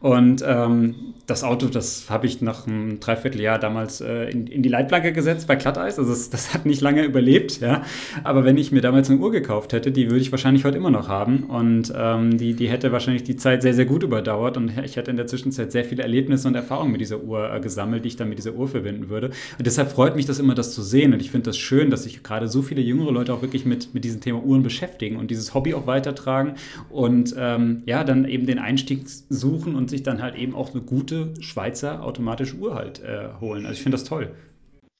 [0.00, 0.94] Und ähm,
[1.26, 5.46] das Auto, das habe ich nach einem Dreivierteljahr damals äh, in, in, die Leitplanke gesetzt
[5.46, 5.98] bei Glatteis.
[5.98, 7.82] Also das, das, hat nicht lange überlebt, ja.
[8.22, 10.90] Aber wenn ich mir damals eine Uhr gekauft hätte, die würde ich wahrscheinlich heute immer
[10.90, 11.44] noch haben.
[11.44, 14.56] Und ähm, die, die hätte wahrscheinlich die Zeit sehr, sehr gut überdauert.
[14.58, 17.60] Und ich hätte in der Zwischenzeit sehr viele Erlebnisse und Erfahrungen mit dieser Uhr äh,
[17.60, 19.28] gesammelt, die ich dann mit dieser Uhr verbinden würde.
[19.58, 21.12] Und deshalb freut mich das immer, das zu sehen.
[21.12, 23.94] Und ich finde das schön, dass sich gerade so viele jüngere Leute auch wirklich mit,
[23.94, 26.54] mit diesem Thema Uhren beschäftigen und dieses Hobby auch weitertragen
[26.90, 30.82] und ähm, ja, dann eben den Einstieg suchen und sich dann halt eben auch eine
[30.82, 33.64] gute Schweizer automatische Uhr halt äh, holen.
[33.64, 34.30] Also ich finde das toll.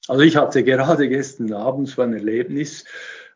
[0.07, 2.85] Also ich hatte gerade gestern Abend so ein Erlebnis.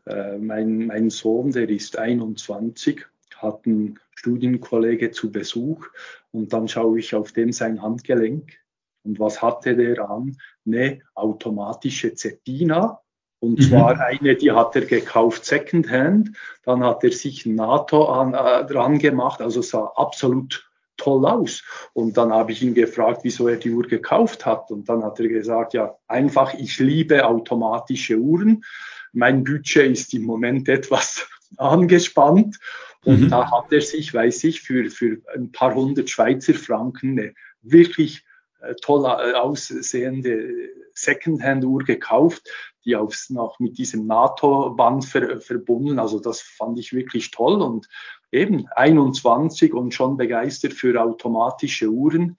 [0.05, 5.87] Äh, mein, mein Sohn, der ist 21, hat einen Studienkollege zu Besuch
[6.31, 8.61] und dann schaue ich auf dem sein Handgelenk
[9.03, 10.37] und was hatte der an?
[10.65, 12.99] Eine automatische Zetina.
[13.39, 13.63] Und mhm.
[13.63, 16.37] zwar eine, die hat er gekauft Secondhand.
[16.63, 19.41] Dann hat er sich NATO an, äh, dran gemacht.
[19.41, 21.63] Also sah absolut toll aus.
[21.93, 24.69] Und dann habe ich ihn gefragt, wieso er die Uhr gekauft hat.
[24.69, 28.63] Und dann hat er gesagt, ja, einfach, ich liebe automatische Uhren.
[29.11, 32.59] Mein Budget ist im Moment etwas angespannt.
[33.03, 33.29] Und mhm.
[33.29, 38.23] da hat er sich, weiß ich, für, für ein paar hundert Schweizer Franken eine wirklich
[38.61, 42.47] äh, toll äh, aussehende Secondhand-Uhr gekauft,
[42.85, 45.97] die aufs, noch mit diesem NATO-Band ver, verbunden.
[45.97, 47.87] Also das fand ich wirklich toll und
[48.31, 52.37] eben 21 und schon begeistert für automatische Uhren.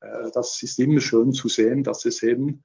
[0.00, 2.62] Äh, das ist immer schön zu sehen, dass es eben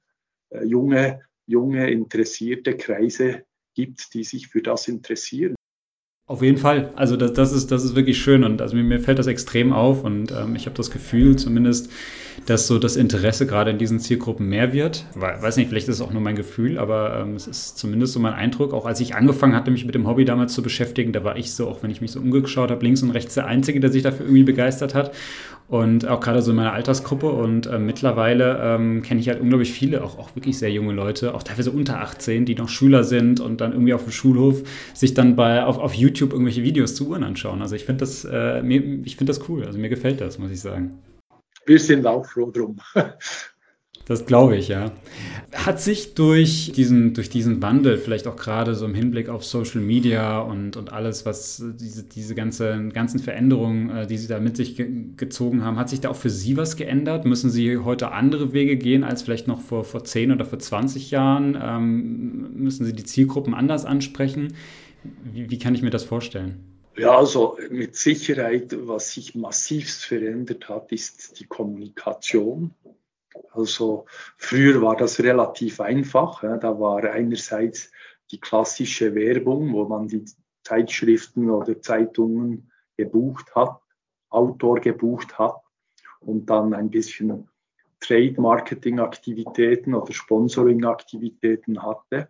[0.64, 5.54] junge, junge interessierte Kreise gibt, die sich für das interessieren.
[6.30, 6.90] Auf jeden Fall.
[6.94, 9.72] Also das, das, ist, das ist wirklich schön und also mir, mir fällt das extrem
[9.72, 11.90] auf und ähm, ich habe das Gefühl zumindest,
[12.46, 15.04] dass so das Interesse gerade in diesen Zielgruppen mehr wird.
[15.14, 18.20] Weiß nicht, vielleicht ist es auch nur mein Gefühl, aber ähm, es ist zumindest so
[18.20, 18.72] mein Eindruck.
[18.72, 21.52] Auch als ich angefangen hatte, mich mit dem Hobby damals zu beschäftigen, da war ich
[21.52, 24.02] so, auch wenn ich mich so umgeschaut habe, links und rechts der Einzige, der sich
[24.02, 25.12] dafür irgendwie begeistert hat
[25.70, 27.30] und auch gerade so in meiner Altersgruppe.
[27.30, 31.34] Und äh, mittlerweile ähm, kenne ich halt unglaublich viele, auch, auch wirklich sehr junge Leute,
[31.34, 34.62] auch teilweise unter 18, die noch Schüler sind und dann irgendwie auf dem Schulhof
[34.92, 37.62] sich dann bei, auf, auf YouTube irgendwelche Videos zu Uhren anschauen.
[37.62, 39.64] Also ich finde das, äh, finde das cool.
[39.64, 40.98] Also mir gefällt das, muss ich sagen.
[41.66, 42.78] Wir sind auch froh drum.
[44.10, 44.90] Das glaube ich, ja.
[45.54, 49.80] Hat sich durch diesen, durch diesen Wandel, vielleicht auch gerade so im Hinblick auf Social
[49.80, 54.56] Media und, und alles, was diese, diese ganze, ganzen Veränderungen, äh, die Sie da mit
[54.56, 57.24] sich ge gezogen haben, hat sich da auch für Sie was geändert?
[57.24, 61.12] Müssen Sie heute andere Wege gehen als vielleicht noch vor, vor 10 oder vor 20
[61.12, 61.56] Jahren?
[61.62, 64.54] Ähm, müssen Sie die Zielgruppen anders ansprechen?
[65.22, 66.79] Wie, wie kann ich mir das vorstellen?
[66.96, 72.74] Ja, also mit Sicherheit, was sich massivst verändert hat, ist die Kommunikation.
[73.52, 76.40] Also früher war das relativ einfach.
[76.42, 77.90] Da war einerseits
[78.30, 80.24] die klassische Werbung, wo man die
[80.62, 83.80] Zeitschriften oder Zeitungen gebucht hat,
[84.28, 85.56] Autor gebucht hat
[86.20, 87.48] und dann ein bisschen
[88.00, 92.28] Trade-Marketing-Aktivitäten oder Sponsoring-Aktivitäten hatte.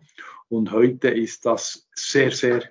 [0.49, 2.63] Und heute ist das sehr, sehr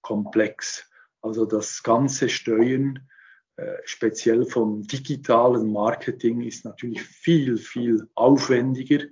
[0.00, 0.88] komplex.
[1.24, 3.08] Also das ganze Steuern
[3.56, 9.06] äh, speziell vom digitalen Marketing ist natürlich viel, viel aufwendiger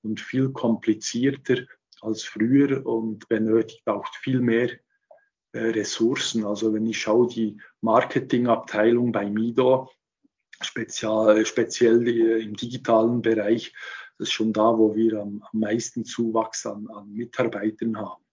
[0.00, 1.66] und viel komplizierter
[2.00, 4.70] als früher und benötigt auch viel mehr
[5.52, 6.46] äh, Ressourcen.
[6.46, 9.90] Also wenn ich schaue, die Marketingabteilung bei Mido,
[10.62, 13.74] speziell, speziell im digitalen Bereich,
[14.16, 18.24] das ist schon da, wo wir am, am meisten Zuwachs an, an Mitarbeitern haben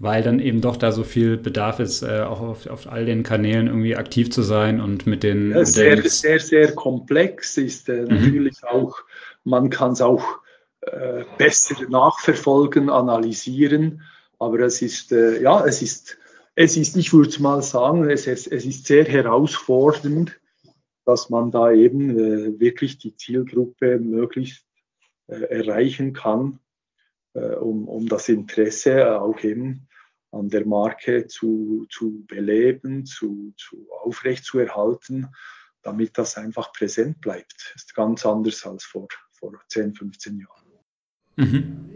[0.00, 3.22] weil dann eben doch da so viel Bedarf ist, äh, auch auf, auf, all den
[3.22, 5.50] Kanälen irgendwie aktiv zu sein und mit den.
[5.50, 8.08] Ja, sehr, sehr, sehr komplex ist äh, mhm.
[8.08, 8.96] natürlich auch,
[9.44, 10.24] man kann es auch
[10.80, 14.02] äh, besser nachverfolgen, analysieren,
[14.38, 16.16] aber es ist, äh, ja, es ist,
[16.54, 20.40] es ist, ich würde mal sagen, es, es, es ist sehr herausfordernd,
[21.04, 24.64] dass man da eben äh, wirklich die Zielgruppe möglichst
[25.26, 26.58] äh, erreichen kann.
[27.32, 29.88] Um, um das Interesse auch eben
[30.32, 34.44] an der Marke zu, zu beleben, zu, zu aufrecht
[35.82, 37.72] damit das einfach präsent bleibt.
[37.74, 40.60] Ist ganz anders als vor, vor 10, 15 Jahren.
[41.36, 41.90] Mhm.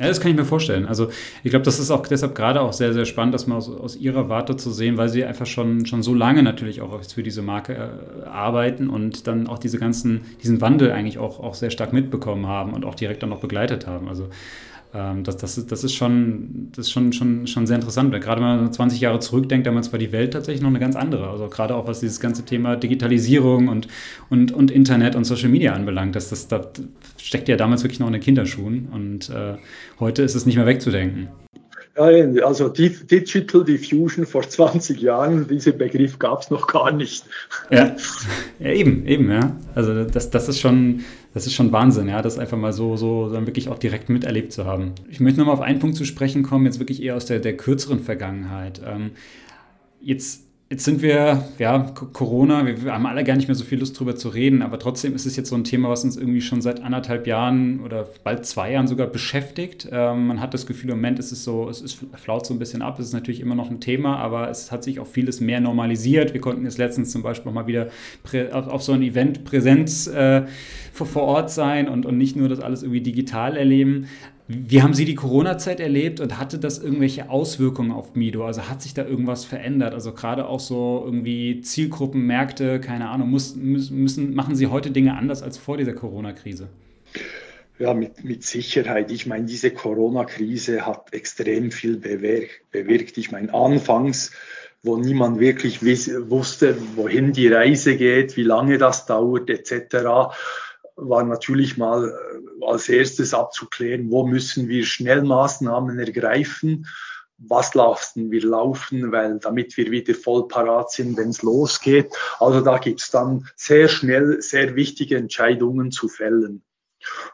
[0.00, 0.86] Ja, das kann ich mir vorstellen.
[0.86, 1.08] Also
[1.42, 3.96] ich glaube, das ist auch deshalb gerade auch sehr, sehr spannend, das mal aus, aus
[3.96, 7.42] Ihrer Warte zu sehen, weil Sie einfach schon, schon so lange natürlich auch für diese
[7.42, 11.92] Marke äh, arbeiten und dann auch diese ganzen, diesen Wandel eigentlich auch, auch sehr stark
[11.92, 14.08] mitbekommen haben und auch direkt dann noch begleitet haben.
[14.08, 14.28] Also
[14.92, 18.10] das, das, ist, das ist, schon, das ist schon, schon, schon sehr interessant.
[18.12, 21.28] Gerade wenn man 20 Jahre zurückdenkt, damals war die Welt tatsächlich noch eine ganz andere.
[21.28, 23.88] Also gerade auch was dieses ganze Thema Digitalisierung und,
[24.30, 26.16] und, und Internet und Social Media anbelangt.
[26.16, 26.68] Das, das, das
[27.18, 29.56] steckt ja damals wirklich noch in den Kinderschuhen und äh,
[30.00, 31.28] heute ist es nicht mehr wegzudenken.
[31.98, 37.24] Also Digital Diffusion vor 20 Jahren, diesen Begriff gab es noch gar nicht.
[37.70, 37.96] Ja.
[38.58, 39.56] ja, eben, eben, ja.
[39.74, 43.30] Also das, das ist schon, das ist schon Wahnsinn, ja, das einfach mal so, so
[43.32, 44.92] dann wirklich auch direkt miterlebt zu haben.
[45.10, 47.56] Ich möchte nochmal auf einen Punkt zu sprechen kommen, jetzt wirklich eher aus der, der
[47.56, 48.80] kürzeren Vergangenheit.
[48.86, 49.10] Ähm,
[50.00, 51.78] jetzt Jetzt sind wir, ja,
[52.12, 55.14] Corona, wir haben alle gar nicht mehr so viel Lust drüber zu reden, aber trotzdem
[55.14, 58.44] ist es jetzt so ein Thema, was uns irgendwie schon seit anderthalb Jahren oder bald
[58.44, 59.88] zwei Jahren sogar beschäftigt.
[59.90, 62.58] Ähm, man hat das Gefühl, im Moment ist es so, es ist, flaut so ein
[62.58, 65.40] bisschen ab, es ist natürlich immer noch ein Thema, aber es hat sich auch vieles
[65.40, 66.34] mehr normalisiert.
[66.34, 67.88] Wir konnten jetzt letztens zum Beispiel mal wieder
[68.52, 70.42] auf, auf, so ein Event Präsenz äh,
[70.92, 74.06] vor, vor Ort sein und, und nicht nur das alles irgendwie digital erleben.
[74.48, 78.46] Wie haben Sie die Corona-Zeit erlebt und hatte das irgendwelche Auswirkungen auf Mido?
[78.46, 79.92] Also hat sich da irgendwas verändert?
[79.92, 85.16] Also gerade auch so irgendwie Zielgruppen, Märkte, keine Ahnung, muss, müssen, machen Sie heute Dinge
[85.18, 86.68] anders als vor dieser Corona-Krise?
[87.78, 89.12] Ja, mit, mit Sicherheit.
[89.12, 93.18] Ich meine, diese Corona-Krise hat extrem viel bewirkt.
[93.18, 94.32] Ich meine, anfangs
[94.82, 100.32] wo niemand wirklich wusste, wohin die Reise geht, wie lange das dauert etc.,
[101.00, 106.86] war natürlich mal äh, als erstes abzuklären, wo müssen wir Schnellmaßnahmen ergreifen,
[107.38, 112.12] was lassen wir laufen, weil damit wir wieder voll parat sind, wenn es losgeht.
[112.40, 116.64] Also da gibt es dann sehr schnell sehr wichtige Entscheidungen zu fällen.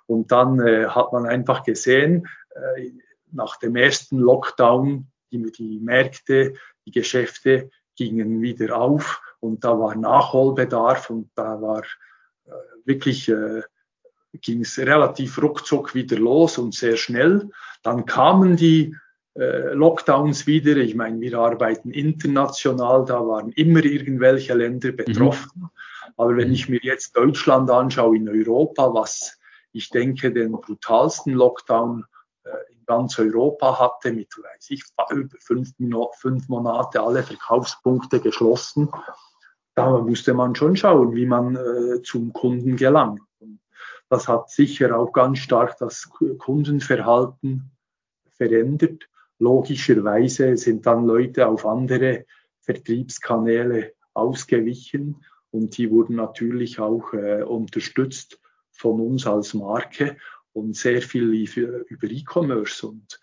[0.06, 2.90] Und dann äh, hat man einfach gesehen, äh,
[3.32, 6.54] nach dem ersten Lockdown, die, die Märkte,
[6.86, 11.82] die Geschäfte gingen wieder auf und da war Nachholbedarf und da war
[12.44, 12.50] äh,
[12.84, 13.62] wirklich äh,
[14.40, 17.50] ging es relativ ruckzuck wieder los und sehr schnell.
[17.82, 18.94] Dann kamen die
[19.34, 20.76] äh, Lockdowns wieder.
[20.76, 24.96] Ich meine, wir arbeiten international, da waren immer irgendwelche Länder mhm.
[24.96, 25.62] betroffen.
[25.62, 25.70] Mhm.
[26.16, 29.38] Aber wenn ich mir jetzt Deutschland anschaue in Europa, was
[29.72, 32.04] ich denke, den brutalsten Lockdown
[32.44, 34.84] äh, in ganz Europa hatte, mit, weiß ich,
[35.40, 35.72] fünf,
[36.18, 38.88] fünf Monate alle Verkaufspunkte geschlossen,
[39.74, 43.20] da musste man schon schauen, wie man äh, zum Kunden gelangt.
[44.08, 47.70] Das hat sicher auch ganz stark das Kundenverhalten
[48.30, 49.08] verändert.
[49.38, 52.26] Logischerweise sind dann Leute auf andere
[52.60, 58.40] Vertriebskanäle ausgewichen und die wurden natürlich auch äh, unterstützt
[58.70, 60.16] von uns als Marke
[60.52, 63.20] und sehr viel lief über E-Commerce und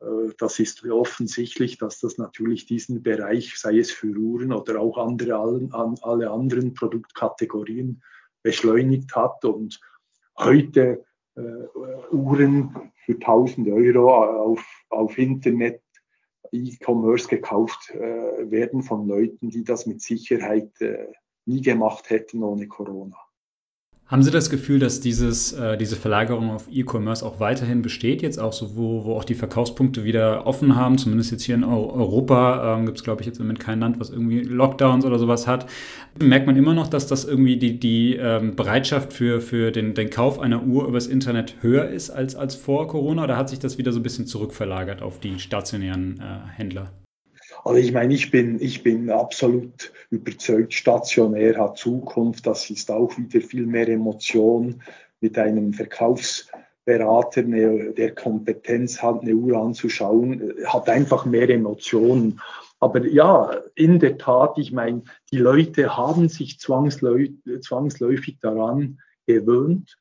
[0.00, 4.98] äh, das ist offensichtlich, dass das natürlich diesen Bereich, sei es für Uhren oder auch
[4.98, 5.36] andere,
[6.02, 8.02] alle anderen Produktkategorien
[8.42, 9.80] beschleunigt hat und
[10.36, 11.04] heute
[11.36, 11.40] äh,
[12.10, 15.82] Uhren für 1000 Euro auf, auf Internet
[16.52, 21.12] E-Commerce gekauft äh, werden von Leuten, die das mit Sicherheit äh,
[21.46, 23.16] nie gemacht hätten ohne Corona.
[24.06, 28.38] Haben Sie das Gefühl, dass dieses, äh, diese Verlagerung auf E-Commerce auch weiterhin besteht, jetzt
[28.38, 30.98] auch so, wo, wo auch die Verkaufspunkte wieder offen haben?
[30.98, 33.98] Zumindest jetzt hier in Europa ähm, gibt es, glaube ich, jetzt im Moment kein Land,
[33.98, 35.66] was irgendwie Lockdowns oder sowas hat.
[36.22, 40.10] Merkt man immer noch, dass das irgendwie die, die ähm, Bereitschaft für, für den, den
[40.10, 43.24] Kauf einer Uhr übers Internet höher ist als, als vor Corona?
[43.24, 46.90] Oder hat sich das wieder so ein bisschen zurückverlagert auf die stationären äh, Händler?
[47.64, 52.46] Also ich meine, ich bin, ich bin absolut überzeugt, stationär hat Zukunft.
[52.46, 54.82] Das ist auch wieder viel mehr Emotion
[55.20, 62.40] mit einem Verkaufsberater, der Kompetenz hat, eine Uhr anzuschauen, hat einfach mehr Emotionen.
[62.80, 69.96] Aber ja, in der Tat, ich meine, die Leute haben sich zwangsläufig daran gewöhnt,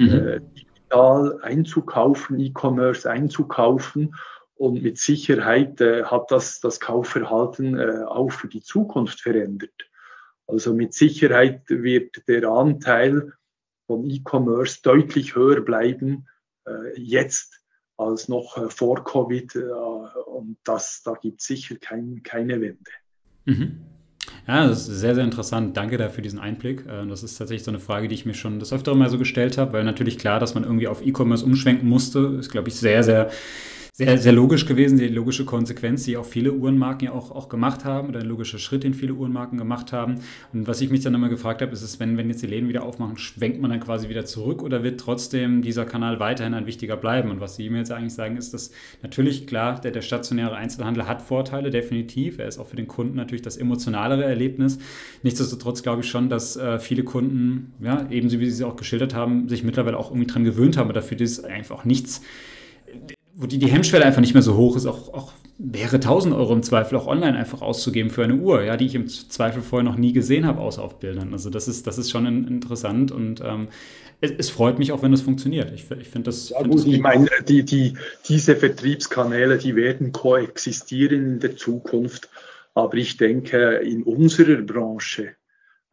[0.00, 0.08] mhm.
[0.08, 4.16] äh, digital einzukaufen, E-Commerce einzukaufen.
[4.56, 9.90] Und mit Sicherheit äh, hat das das Kaufverhalten äh, auch für die Zukunft verändert.
[10.46, 13.32] Also mit Sicherheit wird der Anteil
[13.86, 16.26] von E-Commerce deutlich höher bleiben
[16.66, 17.60] äh, jetzt
[17.96, 19.56] als noch äh, vor Covid.
[19.56, 19.60] Äh,
[20.26, 22.90] und das, da gibt es sicher kein, keine Wende.
[23.44, 23.80] Mhm.
[24.46, 25.76] Ja, das ist sehr, sehr interessant.
[25.76, 26.86] Danke dafür diesen Einblick.
[26.86, 29.18] Äh, das ist tatsächlich so eine Frage, die ich mir schon das öftere mal so
[29.18, 32.76] gestellt habe, weil natürlich klar, dass man irgendwie auf E-Commerce umschwenken musste, ist, glaube ich,
[32.76, 33.30] sehr, sehr
[33.96, 37.86] sehr, sehr logisch gewesen, die logische Konsequenz, die auch viele Uhrenmarken ja auch, auch gemacht
[37.86, 40.16] haben oder ein logischer Schritt, den viele Uhrenmarken gemacht haben.
[40.52, 42.68] Und was ich mich dann immer gefragt habe, ist es, wenn, wenn jetzt die Läden
[42.68, 46.66] wieder aufmachen, schwenkt man dann quasi wieder zurück oder wird trotzdem dieser Kanal weiterhin ein
[46.66, 47.30] wichtiger bleiben?
[47.30, 48.70] Und was Sie mir jetzt eigentlich sagen, ist, dass
[49.00, 52.38] natürlich, klar, der, der stationäre Einzelhandel hat Vorteile, definitiv.
[52.38, 54.78] Er ist auch für den Kunden natürlich das emotionalere Erlebnis.
[55.22, 59.14] Nichtsdestotrotz glaube ich schon, dass äh, viele Kunden, ja, ebenso wie Sie es auch geschildert
[59.14, 60.88] haben, sich mittlerweile auch irgendwie dran gewöhnt haben.
[60.88, 62.20] Und dafür ist einfach auch nichts
[63.36, 66.52] wo die, die Hemmschwelle einfach nicht mehr so hoch ist, auch, auch wäre 1000 Euro
[66.54, 69.84] im Zweifel auch online einfach auszugeben für eine Uhr, ja, die ich im Zweifel vorher
[69.84, 71.32] noch nie gesehen habe, außer auf Bildern.
[71.32, 73.68] Also das ist, das ist schon interessant und ähm,
[74.20, 75.70] es, es, freut mich auch, wenn das funktioniert.
[75.74, 76.48] Ich, ich finde das.
[76.48, 77.94] Ja, find gut, das ich meine, die, die,
[78.26, 82.30] diese Vertriebskanäle, die werden koexistieren in der Zukunft.
[82.74, 85.34] Aber ich denke, in unserer Branche,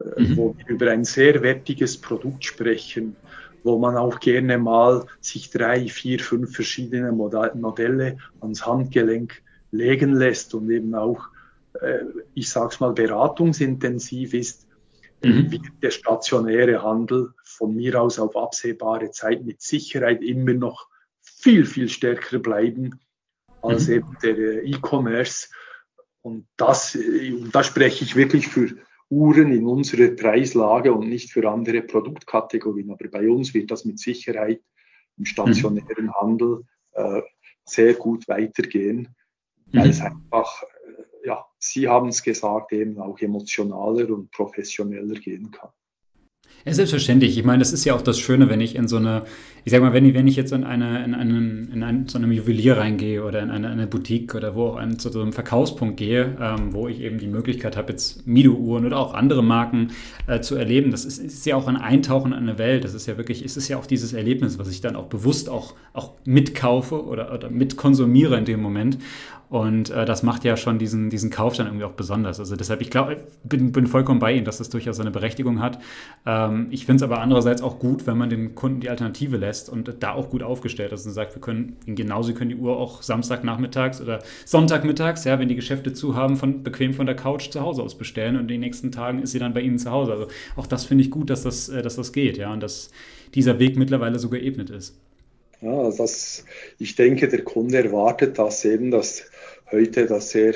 [0.00, 0.36] äh, mhm.
[0.36, 3.16] wo wir über ein sehr wertiges Produkt sprechen,
[3.64, 9.42] wo man auch gerne mal sich drei, vier, fünf verschiedene Modelle ans Handgelenk
[9.72, 11.28] legen lässt und eben auch,
[11.80, 12.00] äh,
[12.34, 14.68] ich sag's mal, beratungsintensiv ist,
[15.24, 15.50] mhm.
[15.50, 20.88] wird der stationäre Handel von mir aus auf absehbare Zeit mit Sicherheit immer noch
[21.22, 23.00] viel, viel stärker bleiben
[23.62, 23.94] als mhm.
[23.94, 25.48] eben der äh, E-Commerce.
[26.20, 28.76] Und das, äh, und da spreche ich wirklich für
[29.14, 32.90] Uhren in unserer Preislage und nicht für andere Produktkategorien.
[32.90, 34.60] Aber bei uns wird das mit Sicherheit
[35.16, 36.14] im stationären mhm.
[36.14, 36.62] Handel
[36.92, 37.22] äh,
[37.64, 39.14] sehr gut weitergehen,
[39.72, 39.90] weil mhm.
[39.90, 45.70] es einfach, äh, ja, Sie haben es gesagt, eben auch emotionaler und professioneller gehen kann.
[46.66, 47.36] Ja, selbstverständlich.
[47.36, 49.24] Ich meine, das ist ja auch das Schöne, wenn ich in so eine,
[49.66, 52.16] ich sag mal, wenn ich, wenn ich jetzt in eine, in einen, in einen, so
[52.16, 55.34] einem Juwelier reingehe oder in eine, eine Boutique oder wo auch ein, zu so einem
[55.34, 59.88] Verkaufspunkt gehe, ähm, wo ich eben die Möglichkeit habe, jetzt Mido-Uhren oder auch andere Marken
[60.26, 60.90] äh, zu erleben.
[60.90, 62.84] Das ist, ist, ja auch ein Eintauchen in eine Welt.
[62.84, 65.50] Das ist ja wirklich, es ist ja auch dieses Erlebnis, was ich dann auch bewusst
[65.50, 68.96] auch, auch mitkaufe oder, oder mitkonsumiere in dem Moment.
[69.50, 72.40] Und äh, das macht ja schon diesen, diesen Kauf dann irgendwie auch besonders.
[72.40, 75.78] Also deshalb, ich glaube, bin, bin vollkommen bei Ihnen, dass das durchaus eine Berechtigung hat.
[76.26, 79.68] Ähm, ich finde es aber andererseits auch gut, wenn man dem Kunden die Alternative lässt
[79.68, 83.02] und da auch gut aufgestellt ist und sagt, wir können genauso können die Uhr auch
[83.02, 87.60] Samstagnachmittags oder Sonntagmittags, ja, wenn die Geschäfte zu haben, von, bequem von der Couch zu
[87.60, 90.12] Hause aus bestellen und in den nächsten Tagen ist sie dann bei Ihnen zu Hause.
[90.12, 90.26] Also
[90.56, 92.90] auch das finde ich gut, dass das, äh, dass das geht, ja, und dass
[93.34, 94.96] dieser Weg mittlerweile so geebnet ist.
[95.60, 96.44] Ja, das,
[96.78, 99.30] ich denke, der Kunde erwartet das eben, dass
[99.74, 100.54] heute, dass er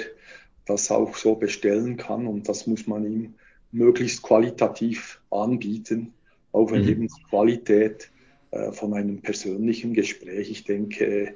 [0.67, 3.35] das auch so bestellen kann und das muss man ihm
[3.73, 6.13] möglichst qualitativ anbieten,
[6.53, 6.89] auch wenn mhm.
[6.89, 8.11] eben die Qualität
[8.51, 11.35] äh, von einem persönlichen Gespräch, ich denke,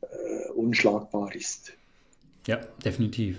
[0.00, 1.72] äh, unschlagbar ist.
[2.46, 3.38] Ja, definitiv.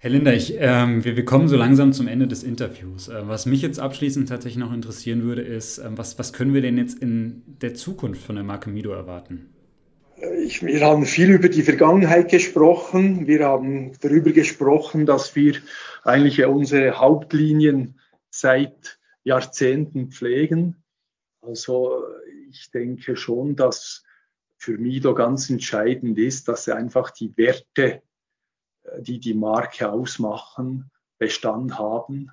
[0.00, 3.08] Herr Linder, ich, ähm, wir, wir, kommen so langsam zum Ende des Interviews.
[3.08, 6.62] Äh, was mich jetzt abschließend tatsächlich noch interessieren würde, ist, äh, was, was können wir
[6.62, 9.46] denn jetzt in der Zukunft von der Marke Mido erwarten?
[10.20, 13.28] Ich, wir haben viel über die Vergangenheit gesprochen.
[13.28, 15.56] Wir haben darüber gesprochen, dass wir
[16.02, 20.82] eigentlich unsere Hauptlinien seit Jahrzehnten pflegen.
[21.40, 22.02] Also
[22.50, 24.02] ich denke schon, dass
[24.56, 28.02] für Mido ganz entscheidend ist, dass einfach die Werte,
[28.82, 32.32] äh, die die Marke ausmachen, Bestand haben,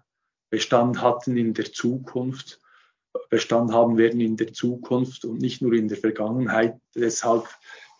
[0.50, 2.60] Bestand hatten in der Zukunft,
[3.30, 6.80] Bestand haben werden in der Zukunft und nicht nur in der Vergangenheit.
[6.94, 7.48] Deshalb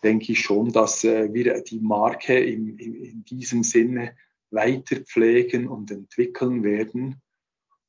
[0.02, 4.16] denke ich schon, dass äh, wir die Marke in, in, in diesem Sinne
[4.50, 7.20] weiter pflegen und entwickeln werden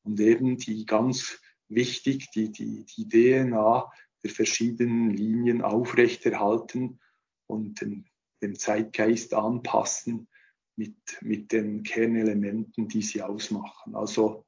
[0.03, 3.91] und eben die ganz wichtig, die, die, die DNA
[4.23, 6.99] der verschiedenen Linien aufrechterhalten
[7.45, 8.05] und den,
[8.41, 10.27] den Zeitgeist anpassen
[10.75, 13.95] mit, mit den Kernelementen, die sie ausmachen.
[13.95, 14.46] Also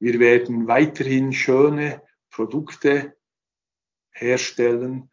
[0.00, 3.16] wir werden weiterhin schöne Produkte
[4.12, 5.10] herstellen,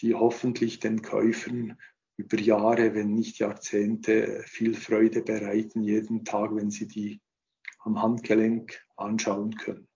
[0.00, 1.76] die hoffentlich den Käufern
[2.16, 7.20] über Jahre, wenn nicht Jahrzehnte, viel Freude bereiten, jeden Tag, wenn sie die
[7.80, 9.88] am Handgelenk anschauen können.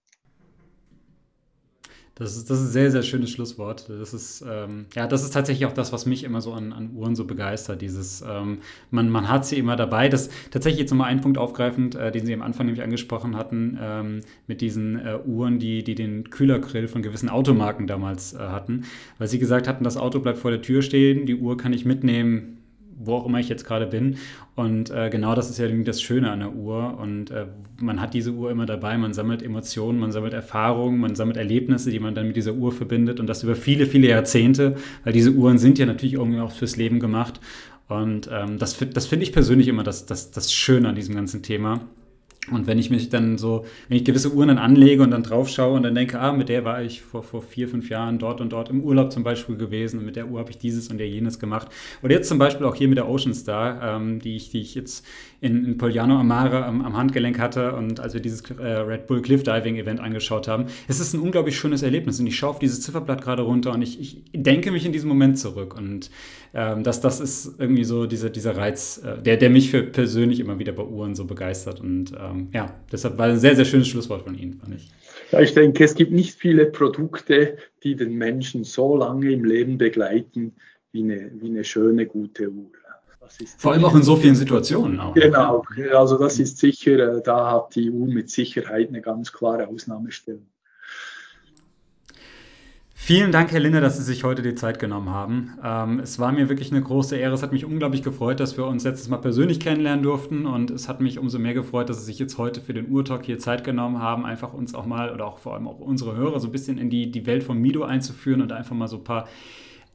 [2.15, 3.89] Das ist, das ist ein sehr, sehr schönes Schlusswort.
[3.89, 6.91] Das ist, ähm, ja, das ist tatsächlich auch das, was mich immer so an, an
[6.95, 7.81] Uhren so begeistert.
[7.81, 8.59] Dieses, ähm,
[8.91, 10.11] man, man hat sie immer dabei.
[10.11, 13.79] Das tatsächlich jetzt nochmal einen Punkt aufgreifend, äh, den Sie am Anfang nämlich angesprochen hatten,
[13.81, 18.85] ähm, mit diesen äh, Uhren, die, die den Kühlergrill von gewissen Automarken damals äh, hatten.
[19.17, 21.87] Weil Sie gesagt hatten, das Auto bleibt vor der Tür stehen, die Uhr kann ich
[21.87, 22.52] mitnehmen,
[22.99, 24.17] wo auch immer ich jetzt gerade bin.
[24.55, 26.99] Und äh, genau das ist ja das Schöne an der Uhr.
[26.99, 27.47] Und äh,
[27.81, 31.91] man hat diese Uhr immer dabei, man sammelt Emotionen, man sammelt Erfahrungen, man sammelt Erlebnisse,
[31.91, 35.33] die man dann mit dieser Uhr verbindet und das über viele, viele Jahrzehnte, weil diese
[35.33, 37.41] Uhren sind ja natürlich irgendwie auch fürs Leben gemacht.
[37.89, 41.43] Und ähm, das, das finde ich persönlich immer das, das, das Schöne an diesem ganzen
[41.43, 41.81] Thema.
[42.51, 45.49] Und wenn ich mich dann so, wenn ich gewisse Uhren dann anlege und dann drauf
[45.49, 48.41] schaue und dann denke, ah, mit der war ich vor, vor vier, fünf Jahren dort
[48.41, 50.99] und dort im Urlaub zum Beispiel gewesen und mit der Uhr habe ich dieses und
[50.99, 51.69] der jenes gemacht.
[52.03, 54.75] Oder jetzt zum Beispiel auch hier mit der Ocean Star, ähm, die, ich, die ich
[54.75, 55.07] jetzt
[55.41, 59.23] in, in Poliano Amare am, am, Handgelenk hatte und als wir dieses äh, Red Bull
[59.23, 60.67] Cliff Diving Event angeschaut haben.
[60.89, 63.83] Es ist ein unglaublich schönes Erlebnis und ich schaue auf dieses Zifferblatt gerade runter und
[63.83, 66.11] ich, ich denke mich in diesem Moment zurück und
[66.55, 70.41] ähm, das, das ist irgendwie so dieser, dieser Reiz, äh, der, der mich für persönlich
[70.41, 73.89] immer wieder bei Uhren so begeistert und ähm, ja, deshalb war ein sehr, sehr schönes
[73.89, 74.91] Schlusswort von Ihnen, fand ich.
[75.31, 79.79] Ja, ich denke, es gibt nicht viele Produkte, die den Menschen so lange im Leben
[79.79, 80.55] begleiten
[80.93, 82.71] wie eine, wie eine schöne, gute Uhr.
[83.57, 85.01] Vor allem auch in so vielen Situationen.
[85.01, 85.15] Auch.
[85.15, 85.65] Genau,
[85.95, 90.47] also das ist sicher, äh, da hat die EU mit Sicherheit eine ganz klare Ausnahmestellung.
[92.95, 95.59] Vielen Dank, Herr Linde, dass Sie sich heute die Zeit genommen haben.
[95.65, 97.35] Ähm, es war mir wirklich eine große Ehre.
[97.35, 100.47] Es hat mich unglaublich gefreut, dass wir uns letztes Mal persönlich kennenlernen durften.
[100.47, 103.25] Und es hat mich umso mehr gefreut, dass Sie sich jetzt heute für den Urtalk
[103.25, 106.39] hier Zeit genommen haben, einfach uns auch mal oder auch vor allem auch unsere Hörer
[106.39, 109.05] so ein bisschen in die, die Welt von Mido einzuführen und einfach mal so ein
[109.05, 109.27] paar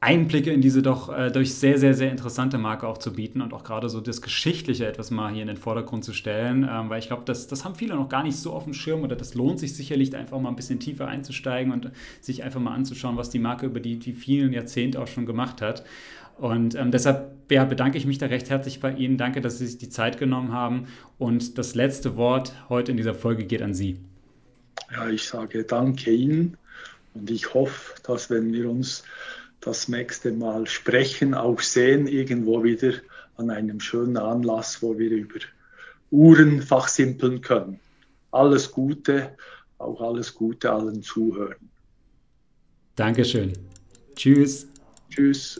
[0.00, 3.52] Einblicke in diese doch äh, durch sehr, sehr, sehr interessante Marke auch zu bieten und
[3.52, 7.00] auch gerade so das Geschichtliche etwas mal hier in den Vordergrund zu stellen, ähm, weil
[7.00, 9.34] ich glaube, das, das haben viele noch gar nicht so auf dem Schirm oder das
[9.34, 11.90] lohnt sich sicherlich einfach mal ein bisschen tiefer einzusteigen und
[12.20, 15.60] sich einfach mal anzuschauen, was die Marke über die, die vielen Jahrzehnte auch schon gemacht
[15.62, 15.84] hat.
[16.36, 19.18] Und ähm, deshalb ja, bedanke ich mich da recht herzlich bei Ihnen.
[19.18, 20.86] Danke, dass Sie sich die Zeit genommen haben.
[21.18, 23.98] Und das letzte Wort heute in dieser Folge geht an Sie.
[24.92, 26.56] Ja, ich sage danke Ihnen
[27.14, 29.02] und ich hoffe, dass wenn wir uns
[29.60, 32.92] das nächste Mal sprechen, auch sehen, irgendwo wieder
[33.36, 35.40] an einem schönen Anlass, wo wir über
[36.10, 37.80] Uhren fachsimpeln können.
[38.30, 39.36] Alles Gute
[39.78, 41.70] auch alles Gute allen Zuhörern.
[42.96, 43.52] Dankeschön.
[44.14, 44.66] Tschüss.
[45.08, 45.58] Tschüss.